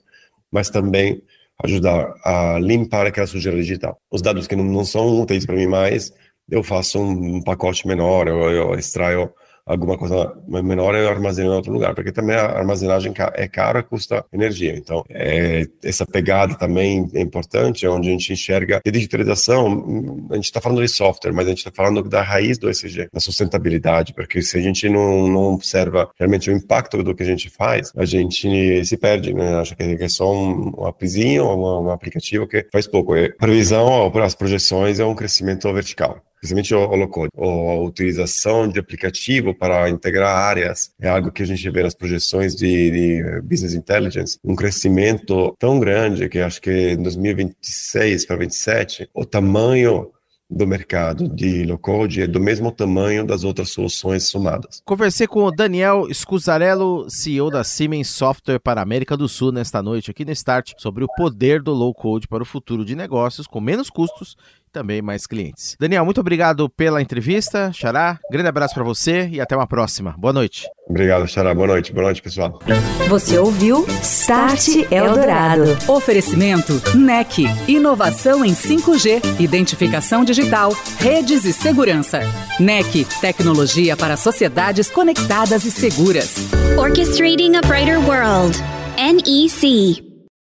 mas 0.52 0.70
também 0.70 1.22
ajudar 1.64 2.14
a 2.26 2.60
limpar 2.60 3.08
aquela 3.08 3.28
sujeira 3.28 3.58
digital. 3.58 3.98
Os 4.12 4.22
dados 4.22 4.46
que 4.46 4.58
não, 4.58 4.66
não 4.66 4.84
são 4.84 5.22
úteis 5.22 5.46
para 5.46 5.56
mim 5.56 5.68
mais, 5.68 6.12
eu 6.50 6.64
faço 6.64 7.00
um, 7.00 7.42
pacote 7.42 7.88
menor, 7.88 8.28
eu, 8.28 8.50
eu 8.52 8.74
extraio 8.76 9.32
alguma 9.66 9.98
coisa 9.98 10.34
menor 10.48 10.94
eu 10.96 11.10
armazeno 11.10 11.54
em 11.54 11.56
outro 11.56 11.72
lugar, 11.72 11.96
porque 11.96 12.12
também 12.12 12.36
a 12.36 12.46
armazenagem 12.46 13.14
é 13.34 13.48
cara, 13.48 13.82
custa 13.82 14.26
energia. 14.32 14.76
Então, 14.76 15.04
é, 15.10 15.66
essa 15.84 16.06
pegada 16.06 16.56
também 16.56 17.10
é 17.14 17.22
importante, 17.22 17.88
onde 17.88 18.10
a 18.10 18.12
gente 18.12 18.34
enxerga 18.34 18.82
a 18.86 18.90
digitalização, 18.90 20.28
a 20.30 20.36
gente 20.36 20.46
está 20.46 20.60
falando 20.60 20.82
de 20.82 20.90
software, 20.90 21.32
mas 21.32 21.46
a 21.46 21.50
gente 21.50 21.60
está 21.60 21.72
falando 21.72 22.04
da 22.04 22.22
raiz 22.22 22.58
do 22.58 22.70
ESG, 22.70 23.08
da 23.12 23.20
sustentabilidade, 23.20 24.14
porque 24.14 24.42
se 24.42 24.58
a 24.58 24.62
gente 24.62 24.90
não, 24.90 25.28
não 25.28 25.54
observa 25.54 26.10
realmente 26.18 26.50
o 26.50 26.54
impacto 26.54 27.02
do 27.02 27.16
que 27.16 27.24
a 27.24 27.26
gente 27.26 27.50
faz, 27.50 27.92
a 27.96 28.06
gente 28.06 28.84
se 28.86 28.98
perde, 28.98 29.34
né? 29.34 29.56
Acha 29.56 29.76
que 29.76 29.84
é 29.84 30.10
só 30.10 30.34
um, 30.34 30.86
appzinho, 30.86 31.46
um, 31.46 31.86
um 31.86 31.90
aplicativo 31.92 32.48
que 32.48 32.68
faz 32.72 32.88
pouco. 32.88 33.14
A 33.14 33.30
previsão, 33.40 34.12
as 34.22 34.36
projeções 34.36 35.00
é 35.00 35.06
um 35.06 35.16
crescimento 35.16 35.72
vertical 35.74 36.22
principalmente 36.44 36.76
o, 36.76 36.80
o 36.80 36.96
low-code. 36.98 37.30
A 37.38 37.76
utilização 37.80 38.68
de 38.68 38.78
aplicativo 38.78 39.56
para 39.56 39.90
integrar 39.90 40.36
áreas 40.36 40.92
é 41.00 41.08
algo 41.08 41.32
que 41.32 41.42
a 41.42 41.46
gente 41.46 41.70
vê 41.70 41.84
nas 41.84 41.96
projeções 41.96 42.54
de, 42.54 42.92
de 42.92 43.42
Business 43.42 43.74
Intelligence, 43.74 44.38
um 44.44 44.56
crescimento 44.56 45.56
tão 45.58 45.80
grande 45.80 46.28
que 46.28 46.40
acho 46.40 46.62
que 46.62 46.92
em 46.92 47.02
2026 47.02 48.26
para 48.26 48.36
2027, 48.36 49.10
o 49.14 49.26
tamanho 49.26 50.12
do 50.50 50.68
mercado 50.68 51.28
de 51.30 51.64
low-code 51.64 52.22
é 52.22 52.28
do 52.28 52.40
mesmo 52.40 52.72
tamanho 52.72 53.26
das 53.26 53.44
outras 53.44 53.70
soluções 53.70 54.24
somadas. 54.24 54.82
Conversei 54.86 55.26
com 55.26 55.46
o 55.46 55.52
Daniel 55.52 56.08
Scusarello, 56.14 57.10
CEO 57.10 57.50
da 57.50 57.64
Siemens 57.64 58.10
Software 58.10 58.60
para 58.60 58.82
a 58.82 58.84
América 58.84 59.16
do 59.16 59.28
Sul, 59.28 59.52
nesta 59.52 59.82
noite 59.82 60.12
aqui 60.12 60.26
no 60.26 60.32
Start, 60.32 60.74
sobre 60.78 61.04
o 61.04 61.08
poder 61.16 61.62
do 61.62 61.74
low-code 61.74 62.28
para 62.28 62.44
o 62.44 62.46
futuro 62.46 62.86
de 62.86 62.96
negócios 62.96 63.48
com 63.48 63.62
menos 63.62 63.90
custos 63.90 64.36
também 64.74 65.02
mais 65.02 65.26
clientes. 65.26 65.78
Daniel, 65.80 66.04
muito 66.04 66.20
obrigado 66.20 66.70
pela 66.70 67.02
entrevista. 67.02 67.72
Xará, 67.72 68.20
grande 68.30 68.50
abraço 68.50 68.74
para 68.74 68.84
você 68.84 69.30
e 69.32 69.40
até 69.40 69.56
uma 69.56 69.68
próxima. 69.68 70.16
Boa 70.18 70.34
noite. 70.34 70.68
Obrigado, 70.90 71.28
Xará. 71.28 71.54
Boa 71.54 71.68
noite. 71.68 71.94
Boa 71.94 72.06
noite, 72.06 72.22
pessoal. 72.22 72.60
Você 73.08 73.38
ouviu 73.38 73.86
Start 74.02 74.68
Eldorado. 74.92 75.78
Oferecimento 75.88 76.74
NEC. 76.96 77.46
Inovação 77.68 78.44
em 78.44 78.54
5G, 78.54 79.40
identificação 79.40 80.26
digital, 80.26 80.76
redes 81.00 81.46
e 81.46 81.54
segurança. 81.54 82.20
NEC. 82.60 83.06
Tecnologia 83.22 83.96
para 83.96 84.18
sociedades 84.18 84.90
conectadas 84.90 85.64
e 85.64 85.72
seguras. 85.72 86.36
Orchestrating 86.78 87.56
a 87.56 87.62
Brighter 87.62 88.00
World. 88.00 88.58
NEC. 88.98 90.13